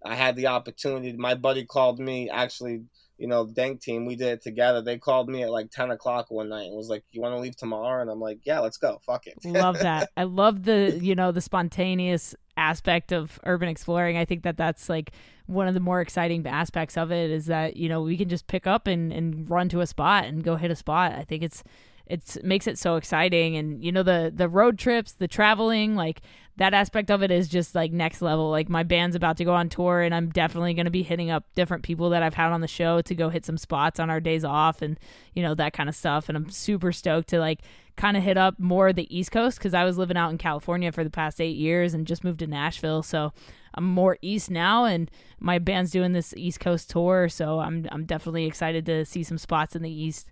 I 0.06 0.16
had 0.16 0.36
the 0.36 0.48
opportunity. 0.48 1.14
My 1.14 1.36
buddy 1.36 1.66
called 1.66 2.00
me 2.00 2.30
actually 2.30 2.84
you 3.18 3.28
know, 3.28 3.46
Dank 3.46 3.82
team, 3.82 4.06
we 4.06 4.16
did 4.16 4.30
it 4.30 4.42
together. 4.42 4.82
They 4.82 4.98
called 4.98 5.30
me 5.30 5.44
at 5.44 5.52
like 5.52 5.70
10 5.72 5.92
o'clock 5.92 6.32
one 6.32 6.50
night 6.50 6.68
and 6.68 6.76
was 6.76 6.90
like, 6.90 7.04
You 7.12 7.22
want 7.22 7.36
to 7.36 7.40
leave 7.40 7.56
tomorrow? 7.56 8.02
And 8.02 8.10
I'm 8.10 8.20
like, 8.20 8.40
Yeah, 8.44 8.60
let's 8.60 8.78
go. 8.78 9.00
Fuck 9.06 9.28
it. 9.28 9.38
love 9.46 9.80
that. 9.80 10.10
I 10.18 10.24
love 10.24 10.64
the, 10.64 10.98
you 11.02 11.16
know, 11.16 11.32
the 11.32 11.42
spontaneous 11.42 12.36
aspect 12.58 13.12
of 13.12 13.40
urban 13.46 13.70
exploring. 13.70 14.18
I 14.18 14.26
think 14.26 14.44
that 14.44 14.58
that's 14.58 14.90
like 14.90 15.12
one 15.46 15.68
of 15.68 15.74
the 15.74 15.80
more 15.80 16.02
exciting 16.02 16.46
aspects 16.48 16.98
of 16.98 17.12
it 17.12 17.30
is 17.30 17.48
that, 17.48 17.78
you 17.78 17.90
know, 17.90 18.02
we 18.02 18.18
can 18.18 18.30
just 18.30 18.48
pick 18.48 18.66
up 18.66 18.88
and, 18.88 19.12
and 19.12 19.50
run 19.50 19.70
to 19.70 19.82
a 19.82 19.88
spot 19.88 20.26
and 20.26 20.44
go 20.44 20.56
hit 20.56 20.72
a 20.72 20.76
spot. 20.76 21.14
I 21.14 21.24
think 21.24 21.44
it's, 21.44 21.64
it's 22.08 22.38
makes 22.44 22.68
it 22.68 22.78
so 22.78 22.96
exciting 22.96 23.56
and 23.56 23.84
you 23.84 23.92
know 23.92 24.04
the 24.04 24.32
the 24.36 24.50
road 24.50 24.78
trips 24.78 25.14
the 25.14 25.28
traveling 25.28 25.96
like 25.96 26.22
that 26.58 26.74
aspect 26.74 27.10
of 27.10 27.24
it 27.24 27.32
is 27.32 27.48
just 27.48 27.74
like 27.74 27.92
next 27.92 28.22
level. 28.22 28.52
Like 28.52 28.70
my 28.70 28.84
band's 28.84 29.16
about 29.16 29.38
to 29.38 29.46
go 29.46 29.54
on 29.54 29.70
tour 29.70 30.02
and 30.02 30.14
I'm 30.14 30.30
definitely 30.30 30.76
going 30.76 30.86
to 30.86 30.92
be 30.92 31.02
hitting 31.02 31.32
up 31.32 31.46
different 31.56 31.84
people 31.84 32.12
that 32.12 32.22
I've 32.22 32.36
had 32.36 32.52
on 32.52 32.62
the 32.62 32.68
show 32.68 33.02
to 33.02 33.16
go 33.16 33.30
hit 33.30 33.44
some 33.44 33.58
spots 33.58 34.00
on 34.00 34.12
our 34.12 34.20
days 34.20 34.46
off 34.46 34.82
and 34.82 35.00
you 35.34 35.42
know 35.42 35.56
that 35.56 35.74
kind 35.74 35.90
of 35.90 35.96
stuff 35.96 36.30
and 36.30 36.38
I'm 36.38 36.50
super 36.50 36.92
stoked 36.92 37.30
to 37.30 37.40
like 37.40 37.62
kind 37.96 38.16
of 38.16 38.24
hit 38.24 38.38
up 38.38 38.60
more 38.60 38.94
the 38.94 39.16
East 39.16 39.32
Coast 39.32 39.60
cuz 39.60 39.74
I 39.74 39.84
was 39.84 39.98
living 39.98 40.18
out 40.18 40.30
in 40.30 40.38
California 40.38 40.92
for 40.92 41.04
the 41.04 41.10
past 41.10 41.42
8 41.42 41.56
years 41.56 41.96
and 41.96 42.06
just 42.06 42.24
moved 42.24 42.40
to 42.40 42.48
Nashville. 42.48 43.02
So 43.02 43.34
I'm 43.74 43.86
more 43.86 44.20
east 44.22 44.52
now 44.52 44.86
and 44.86 45.10
my 45.40 45.58
band's 45.58 45.90
doing 45.90 46.14
this 46.14 46.36
East 46.38 46.60
Coast 46.60 46.92
tour, 46.92 47.30
so 47.30 47.60
I'm 47.62 47.88
I'm 47.92 48.06
definitely 48.06 48.46
excited 48.46 48.86
to 48.86 49.06
see 49.06 49.24
some 49.24 49.40
spots 49.40 49.76
in 49.76 49.82
the 49.82 49.92
east. 49.92 50.30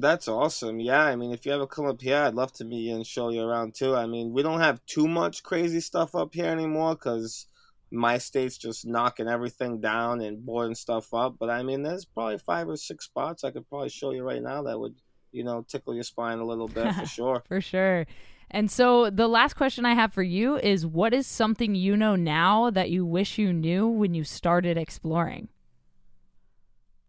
That's 0.00 0.28
awesome. 0.28 0.78
Yeah, 0.78 1.02
I 1.02 1.16
mean, 1.16 1.32
if 1.32 1.44
you 1.44 1.52
ever 1.52 1.66
come 1.66 1.86
up 1.86 2.00
here, 2.00 2.18
I'd 2.18 2.34
love 2.34 2.52
to 2.54 2.64
meet 2.64 2.88
you 2.88 2.94
and 2.94 3.04
show 3.04 3.30
you 3.30 3.42
around 3.42 3.74
too. 3.74 3.96
I 3.96 4.06
mean, 4.06 4.32
we 4.32 4.44
don't 4.44 4.60
have 4.60 4.80
too 4.86 5.08
much 5.08 5.42
crazy 5.42 5.80
stuff 5.80 6.14
up 6.14 6.32
here 6.32 6.46
anymore 6.46 6.94
because 6.94 7.46
my 7.90 8.18
state's 8.18 8.56
just 8.56 8.86
knocking 8.86 9.26
everything 9.26 9.80
down 9.80 10.20
and 10.20 10.46
boarding 10.46 10.76
stuff 10.76 11.12
up. 11.12 11.34
But 11.40 11.50
I 11.50 11.64
mean, 11.64 11.82
there's 11.82 12.04
probably 12.04 12.38
five 12.38 12.68
or 12.68 12.76
six 12.76 13.06
spots 13.06 13.42
I 13.42 13.50
could 13.50 13.68
probably 13.68 13.88
show 13.88 14.12
you 14.12 14.22
right 14.22 14.40
now 14.40 14.62
that 14.62 14.78
would, 14.78 14.94
you 15.32 15.42
know, 15.42 15.64
tickle 15.68 15.94
your 15.94 16.04
spine 16.04 16.38
a 16.38 16.46
little 16.46 16.68
bit 16.68 16.94
for 16.94 17.06
sure. 17.16 17.42
for 17.48 17.60
sure. 17.60 18.06
And 18.52 18.70
so 18.70 19.10
the 19.10 19.26
last 19.26 19.54
question 19.54 19.84
I 19.84 19.94
have 19.94 20.12
for 20.12 20.22
you 20.22 20.58
is 20.58 20.86
what 20.86 21.12
is 21.12 21.26
something 21.26 21.74
you 21.74 21.96
know 21.96 22.14
now 22.14 22.70
that 22.70 22.88
you 22.88 23.04
wish 23.04 23.36
you 23.36 23.52
knew 23.52 23.88
when 23.88 24.14
you 24.14 24.22
started 24.22 24.78
exploring? 24.78 25.48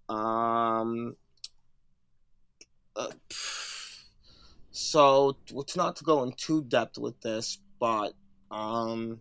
Um 0.10 1.16
uh, 3.00 3.10
so 4.72 5.38
it's 5.56 5.76
not 5.76 5.96
to 5.98 6.04
go 6.04 6.24
in 6.24 6.34
too 6.34 6.64
depth 6.64 6.98
with 6.98 7.20
this, 7.22 7.60
but 7.80 8.14
um, 8.52 9.20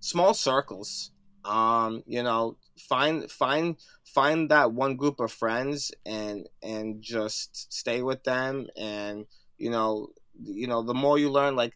small 0.00 0.34
circles. 0.34 1.12
Um, 1.44 2.02
you 2.06 2.22
know, 2.22 2.56
find 2.78 3.30
find 3.30 3.76
find 4.04 4.50
that 4.50 4.72
one 4.72 4.96
group 4.96 5.20
of 5.20 5.32
friends 5.32 5.92
and 6.06 6.46
and 6.62 7.02
just 7.02 7.72
stay 7.72 8.02
with 8.02 8.24
them. 8.24 8.66
And 8.76 9.26
you 9.58 9.70
know 9.70 10.08
you 10.42 10.66
know 10.66 10.82
the 10.82 10.94
more 10.94 11.18
you 11.18 11.30
learn 11.30 11.54
like 11.54 11.74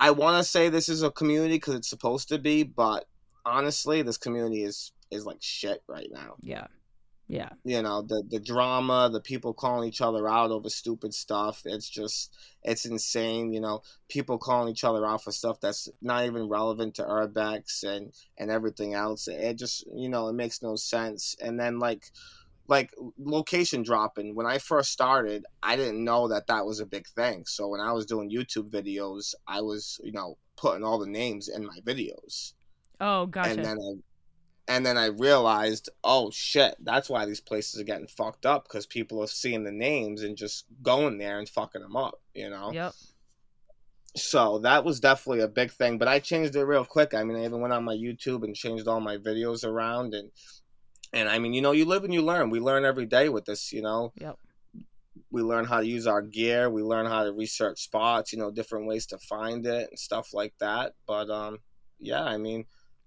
i 0.00 0.10
want 0.10 0.36
to 0.36 0.48
say 0.48 0.68
this 0.68 0.88
is 0.88 1.02
a 1.02 1.10
community 1.10 1.54
because 1.54 1.74
it's 1.74 1.88
supposed 1.88 2.28
to 2.28 2.38
be 2.38 2.62
but 2.62 3.06
honestly 3.46 4.02
this 4.02 4.18
community 4.18 4.64
is 4.64 4.92
is 5.10 5.26
like 5.26 5.38
shit 5.40 5.82
right 5.88 6.08
now. 6.10 6.34
Yeah 6.40 6.66
yeah. 7.32 7.48
You 7.64 7.80
know, 7.80 8.02
the 8.02 8.22
the 8.28 8.38
drama, 8.38 9.08
the 9.10 9.22
people 9.22 9.54
calling 9.54 9.88
each 9.88 10.02
other 10.02 10.28
out 10.28 10.50
over 10.50 10.68
stupid 10.68 11.14
stuff. 11.14 11.62
It's 11.64 11.88
just 11.88 12.36
it's 12.62 12.84
insane, 12.84 13.54
you 13.54 13.60
know, 13.62 13.80
people 14.10 14.36
calling 14.36 14.68
each 14.68 14.84
other 14.84 15.06
out 15.06 15.24
for 15.24 15.32
stuff 15.32 15.58
that's 15.58 15.88
not 16.02 16.26
even 16.26 16.46
relevant 16.46 16.96
to 16.96 17.04
urbex 17.04 17.84
and 17.84 18.12
and 18.36 18.50
everything 18.50 18.92
else. 18.92 19.28
It 19.28 19.56
just, 19.56 19.86
you 19.96 20.10
know, 20.10 20.28
it 20.28 20.34
makes 20.34 20.60
no 20.60 20.76
sense. 20.76 21.34
And 21.40 21.58
then 21.58 21.78
like 21.78 22.04
like 22.68 22.90
location 23.18 23.82
dropping 23.82 24.36
when 24.36 24.46
i 24.46 24.56
first 24.56 24.92
started 24.92 25.44
i 25.64 25.74
didn't 25.74 26.02
know 26.02 26.28
that 26.28 26.46
that 26.46 26.64
was 26.64 26.78
a 26.78 26.86
big 26.86 27.04
thing 27.08 27.44
so 27.44 27.66
when 27.66 27.80
i 27.80 27.90
was 27.90 28.06
doing 28.06 28.30
youtube 28.30 28.70
videos 28.70 29.34
i 29.48 29.60
was 29.60 30.00
you 30.04 30.12
know 30.12 30.38
putting 30.56 30.84
all 30.84 31.00
the 31.00 31.10
names 31.10 31.48
in 31.48 31.66
my 31.66 31.80
videos 31.84 32.52
oh 33.00 33.26
gotcha 33.26 33.50
and 33.50 33.64
then 33.64 33.76
I, 33.76 34.11
and 34.72 34.86
then 34.86 34.96
I 34.96 35.06
realized, 35.06 35.90
oh 36.02 36.30
shit, 36.30 36.76
that's 36.80 37.10
why 37.10 37.26
these 37.26 37.42
places 37.42 37.78
are 37.78 37.84
getting 37.84 38.06
fucked 38.06 38.46
up 38.46 38.64
because 38.64 38.86
people 38.86 39.22
are 39.22 39.26
seeing 39.26 39.64
the 39.64 39.70
names 39.70 40.22
and 40.22 40.34
just 40.34 40.64
going 40.82 41.18
there 41.18 41.38
and 41.38 41.46
fucking 41.46 41.82
them 41.82 41.94
up, 41.94 42.22
you 42.32 42.48
know. 42.48 42.72
Yep. 42.72 42.94
So 44.16 44.60
that 44.60 44.82
was 44.82 44.98
definitely 44.98 45.42
a 45.42 45.48
big 45.48 45.72
thing, 45.72 45.98
but 45.98 46.08
I 46.08 46.20
changed 46.20 46.56
it 46.56 46.64
real 46.64 46.86
quick. 46.86 47.12
I 47.12 47.22
mean, 47.22 47.36
I 47.36 47.44
even 47.44 47.60
went 47.60 47.74
on 47.74 47.84
my 47.84 47.94
YouTube 47.94 48.44
and 48.44 48.54
changed 48.54 48.88
all 48.88 49.00
my 49.00 49.18
videos 49.18 49.62
around, 49.62 50.14
and 50.14 50.30
and 51.12 51.28
I 51.28 51.38
mean, 51.38 51.52
you 51.52 51.60
know, 51.60 51.72
you 51.72 51.84
live 51.84 52.04
and 52.04 52.14
you 52.14 52.22
learn. 52.22 52.48
We 52.48 52.58
learn 52.58 52.86
every 52.86 53.06
day 53.06 53.28
with 53.28 53.44
this, 53.44 53.74
you 53.74 53.82
know. 53.82 54.14
Yep. 54.16 54.38
We 55.30 55.42
learn 55.42 55.66
how 55.66 55.80
to 55.80 55.86
use 55.86 56.06
our 56.06 56.22
gear. 56.22 56.70
We 56.70 56.82
learn 56.82 57.04
how 57.04 57.24
to 57.24 57.32
research 57.32 57.78
spots, 57.80 58.32
you 58.32 58.38
know, 58.38 58.50
different 58.50 58.86
ways 58.86 59.04
to 59.06 59.18
find 59.18 59.66
it 59.66 59.90
and 59.90 59.98
stuff 59.98 60.32
like 60.32 60.54
that. 60.60 60.94
But 61.06 61.28
um, 61.28 61.58
yeah, 61.98 62.24
I 62.24 62.38
mean 62.38 62.64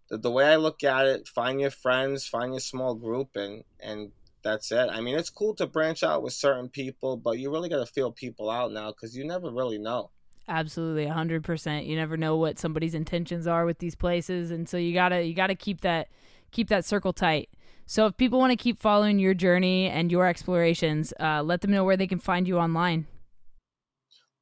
the, 0.10 0.18
the 0.18 0.32
way 0.32 0.46
I 0.46 0.56
look 0.56 0.84
at 0.84 1.06
it, 1.06 1.28
find 1.28 1.60
your 1.60 1.72
friends, 1.72 2.28
find 2.28 2.54
your 2.54 2.60
small 2.60 2.96
group, 2.96 3.36
and 3.36 3.64
and 3.80 4.12
that's 4.44 4.72
it. 4.72 4.90
I 4.92 5.02
mean, 5.02 5.18
it's 5.18 5.30
cool 5.30 5.56
to 5.56 5.66
branch 5.66 6.04
out 6.04 6.22
with 6.22 6.34
certain 6.34 6.70
people, 6.70 7.18
but 7.18 7.40
you 7.40 7.52
really 7.52 7.70
got 7.70 7.80
to 7.80 7.92
feel 7.92 8.12
people 8.12 8.50
out 8.50 8.72
now 8.72 8.92
because 8.92 9.18
you 9.18 9.26
never 9.26 9.50
really 9.50 9.80
know. 9.80 10.12
Absolutely, 10.48 11.06
a 11.06 11.14
hundred 11.14 11.44
percent. 11.44 11.86
You 11.86 11.96
never 11.96 12.18
know 12.18 12.38
what 12.38 12.60
somebody's 12.60 12.94
intentions 12.94 13.48
are 13.48 13.66
with 13.66 13.80
these 13.80 13.96
places, 13.96 14.52
and 14.52 14.70
so 14.70 14.78
you 14.78 14.94
gotta 14.94 15.24
you 15.24 15.34
gotta 15.34 15.56
keep 15.56 15.82
that 15.82 16.10
keep 16.52 16.70
that 16.70 16.86
circle 16.86 17.14
tight. 17.14 17.50
So 17.88 18.06
if 18.08 18.18
people 18.18 18.40
want 18.40 18.52
to 18.52 18.56
keep 18.56 18.80
following 18.80 19.20
your 19.20 19.34
journey 19.34 19.88
and 19.88 20.12
your 20.12 20.26
explorations, 20.28 21.14
uh, 21.20 21.44
let 21.44 21.62
them 21.62 21.72
know 21.72 21.84
where 21.84 21.98
they 21.98 22.08
can 22.08 22.20
find 22.20 22.48
you 22.48 22.58
online. 22.58 23.06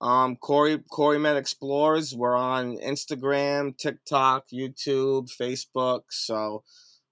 Um, 0.03 0.35
Cory 0.35 0.79
Cory 0.91 1.17
Med 1.17 1.37
Explores. 1.37 2.13
We're 2.13 2.35
on 2.35 2.77
Instagram, 2.79 3.77
TikTok, 3.77 4.49
YouTube, 4.53 5.31
Facebook. 5.31 6.01
So, 6.09 6.65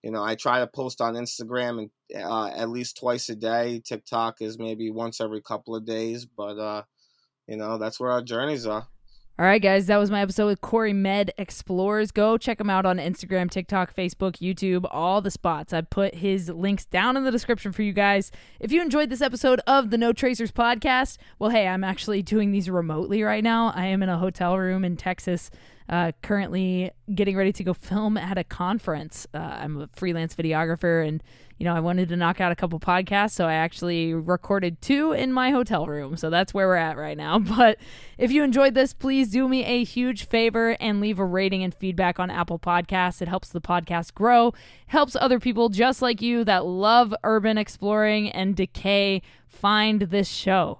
you 0.04 0.12
know, 0.12 0.21
I 0.21 0.36
try 0.36 0.60
to 0.60 0.67
post 0.67 0.99
on 0.99 1.13
Instagram 1.13 1.80
and 1.80 1.89
uh, 2.21 2.47
at 2.47 2.69
least 2.69 2.97
twice 2.97 3.30
a 3.30 3.36
day. 3.36 3.82
TikTok 3.86 4.41
is 4.41 4.60
maybe 4.60 4.91
once 4.91 5.21
every 5.21 5.41
couple 5.41 5.73
of 5.73 5.86
days, 5.86 6.25
but 6.25 6.60
uh, 6.60 6.84
you 7.47 7.56
know, 7.56 7.77
that's 7.77 7.97
where 7.97 8.12
our 8.12 8.21
journeys 8.21 8.67
are. 8.67 8.86
All 9.41 9.47
right, 9.47 9.60
guys, 9.60 9.88
that 9.88 9.97
was 9.97 10.12
my 10.12 10.21
episode 10.21 10.45
with 10.45 10.62
Cory 10.62 10.93
Med 10.93 11.32
Explores. 11.39 12.12
Go 12.12 12.38
check 12.38 12.62
him 12.62 12.69
out 12.69 12.86
on 12.86 12.97
Instagram, 12.97 13.49
TikTok, 13.49 13.91
Facebook, 13.91 14.34
YouTube, 14.34 14.86
all 14.91 15.19
the 15.19 15.32
spots. 15.32 15.73
I 15.73 15.82
put 15.82 16.13
his 16.13 16.49
links 16.49 16.86
down 16.86 17.17
in 17.17 17.23
the 17.23 17.32
description 17.32 17.71
for 17.71 17.82
you 17.82 17.91
guys. 17.91 18.30
If 18.60 18.71
you 18.71 18.84
enjoyed 18.84 19.10
this 19.10 19.19
episode 19.19 19.60
of 19.65 19.89
the 19.89 19.97
No 19.97 20.13
Tracers 20.13 20.51
podcast, 20.51 21.17
well, 21.39 21.49
hey, 21.49 21.67
I'm 21.67 21.84
actually 21.84 22.21
doing 22.21 22.51
these 22.51 22.69
remotely 22.69 23.23
right 23.23 23.43
now. 23.43 23.73
I 23.75 23.88
am 23.88 24.04
in 24.04 24.10
a 24.10 24.19
hotel 24.19 24.60
room 24.60 24.86
in 24.86 24.95
Texas 24.95 25.49
Uh, 25.91 26.13
currently 26.21 26.89
getting 27.13 27.36
ready 27.36 27.51
to 27.51 27.65
go 27.65 27.73
film 27.73 28.15
at 28.15 28.38
a 28.38 28.45
conference. 28.45 29.27
Uh, 29.34 29.39
I'm 29.39 29.82
a 29.82 29.89
freelance 29.93 30.34
videographer 30.34 31.06
and 31.06 31.21
you 31.62 31.65
know, 31.65 31.75
I 31.75 31.80
wanted 31.80 32.10
to 32.10 32.15
knock 32.15 32.41
out 32.41 32.51
a 32.51 32.56
couple 32.56 32.80
podcasts, 32.80 33.34
so 33.34 33.45
I 33.45 33.54
actually 33.54 34.15
recorded 34.15 34.82
two 34.82 35.12
in 35.12 35.32
my 35.32 35.51
hotel 35.51 35.86
room. 35.86 36.17
So 36.17 36.32
that's 36.32 36.56
where 36.56 36.67
we're 36.67 36.75
at 36.75 36.97
right 36.97 37.15
now. 37.15 37.38
But 37.62 37.77
if 38.17 38.32
you 38.32 38.43
enjoyed 38.43 38.73
this, 38.73 38.93
please 38.95 39.30
do 39.30 39.47
me 39.47 39.63
a 39.63 39.84
huge 39.84 40.25
favor 40.25 40.75
and 40.80 40.99
leave 40.99 41.19
a 41.19 41.25
rating 41.25 41.62
and 41.62 41.71
feedback 41.71 42.19
on 42.19 42.32
Apple 42.32 42.58
Podcasts. 42.58 43.21
It 43.21 43.27
helps 43.27 43.49
the 43.49 43.62
podcast 43.62 44.15
grow, 44.15 44.56
helps 44.88 45.15
other 45.15 45.39
people 45.39 45.69
just 45.69 46.01
like 46.01 46.19
you 46.19 46.43
that 46.45 46.65
love 46.65 47.13
urban 47.23 47.60
exploring 47.60 48.32
and 48.32 48.56
decay 48.56 49.21
find 49.47 50.01
this 50.04 50.30
show 50.30 50.80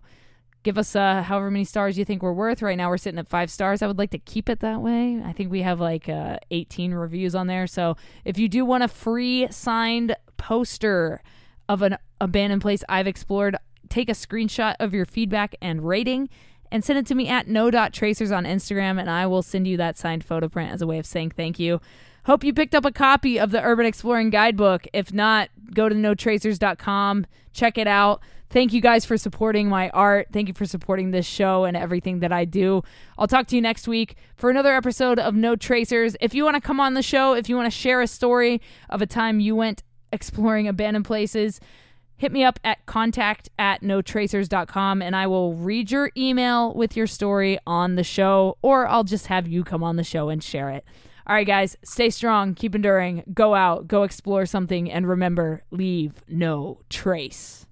give 0.63 0.78
us 0.78 0.95
uh, 0.95 1.24
however 1.24 1.50
many 1.50 1.65
stars 1.65 1.97
you 1.97 2.06
think 2.06 2.21
we're 2.21 2.34
worth. 2.34 2.62
Right 2.62 2.78
now, 2.78 2.89
we're 2.89 2.97
sitting 2.97 3.19
at 3.19 3.28
five 3.28 3.50
stars. 3.50 3.82
I 3.82 3.88
would 3.88 3.97
like 3.97 4.12
to 4.12 4.19
keep 4.19 4.50
it 4.50 4.60
that 4.60 4.82
way. 4.82 5.21
I 5.24 5.34
think 5.34 5.52
we 5.52 5.62
have 5.62 5.80
like 5.80 6.08
uh, 6.08 6.38
18 6.52 6.93
reviews 6.93 7.36
on 7.36 7.47
there. 7.47 7.67
So 7.67 7.97
if 8.26 8.38
you 8.38 8.47
do 8.47 8.65
want 8.65 8.84
a 8.84 8.88
free 8.88 9.47
signed 9.50 10.15
poster 10.38 11.21
of 11.67 11.82
an 11.82 11.97
abandoned 12.19 12.62
place 12.62 12.84
I've 12.89 13.08
explored, 13.08 13.56
take 13.89 14.10
a 14.10 14.13
screenshot 14.13 14.76
of 14.80 14.93
your 14.93 15.06
feedback 15.06 15.56
and 15.62 15.88
rating 15.88 16.30
and 16.71 16.84
send 16.84 16.97
it 16.97 17.06
to 17.08 17.15
me 17.15 17.28
at 17.28 17.47
no.tracers 17.47 18.32
on 18.32 18.45
Instagram, 18.45 19.00
and 19.00 19.10
I 19.10 19.28
will 19.28 19.41
send 19.41 19.67
you 19.67 19.78
that 19.78 19.97
signed 19.97 20.24
photo 20.24 20.47
print 20.47 20.71
as 20.71 20.82
a 20.82 20.88
way 20.88 20.97
of 21.00 21.06
saying 21.06 21.32
thank 21.32 21.60
you. 21.60 21.82
Hope 22.26 22.43
you 22.43 22.54
picked 22.54 22.76
up 22.76 22.86
a 22.86 22.91
copy 22.91 23.39
of 23.39 23.52
the 23.52 23.62
Urban 23.62 23.86
Exploring 23.86 24.30
Guidebook. 24.30 24.88
If 24.93 25.12
not, 25.12 25.50
go 25.74 25.89
to 25.89 25.95
notracers.com, 25.95 27.26
check 27.52 27.78
it 27.78 27.88
out. 27.88 28.21
Thank 28.52 28.74
you 28.74 28.82
guys 28.82 29.06
for 29.06 29.18
supporting 29.18 29.70
my 29.70 29.90
art. 29.92 30.28
Thank 30.34 30.50
you 30.50 30.54
for 30.54 30.66
supporting 30.66 31.12
this 31.12 31.26
show 31.26 31.64
and 31.64 31.78
everything 31.78 32.20
that 32.20 32.34
I 32.34 32.44
do. 32.44 32.84
I'll 33.18 33.28
talk 33.28 33.48
to 33.48 33.56
you 33.56 33.62
next 33.62 33.88
week 33.88 34.18
for 34.36 34.50
another 34.50 34.76
episode 34.76 35.20
of 35.20 35.34
No 35.36 35.56
Tracers. 35.56 36.18
If 36.20 36.34
you 36.34 36.44
want 36.44 36.56
to 36.56 36.62
come 36.62 36.82
on 36.82 36.94
the 36.94 37.02
show, 37.02 37.34
if 37.34 37.48
you 37.48 37.56
want 37.56 37.72
to 37.72 37.78
share 37.78 38.02
a 38.02 38.08
story 38.08 38.62
of 38.90 39.02
a 39.02 39.06
time 39.06 39.40
you 39.40 39.56
went 39.56 39.84
exploring 40.12 40.68
abandoned 40.68 41.06
places, 41.06 41.62
hit 42.18 42.34
me 42.34 42.44
up 42.44 42.60
at 42.66 42.86
contact 42.86 43.48
at 43.58 43.84
notracers.com 43.84 45.02
and 45.02 45.16
I 45.16 45.28
will 45.28 45.54
read 45.54 45.90
your 45.90 46.12
email 46.18 46.74
with 46.74 46.98
your 46.98 47.08
story 47.08 47.58
on 47.66 47.96
the 47.96 48.04
show, 48.04 48.58
or 48.62 48.86
I'll 48.86 49.06
just 49.06 49.28
have 49.28 49.48
you 49.48 49.64
come 49.64 49.82
on 49.82 49.96
the 49.96 50.04
show 50.04 50.28
and 50.28 50.44
share 50.44 50.72
it. 50.72 50.84
All 51.26 51.36
right, 51.36 51.48
guys, 51.48 51.78
stay 51.86 52.10
strong, 52.10 52.54
keep 52.54 52.76
enduring, 52.76 53.24
go 53.34 53.56
out, 53.56 53.88
go 53.88 54.04
explore 54.04 54.46
something, 54.46 54.92
and 54.92 55.08
remember 55.08 55.64
leave 55.72 56.22
no 56.28 56.80
trace. 56.90 57.66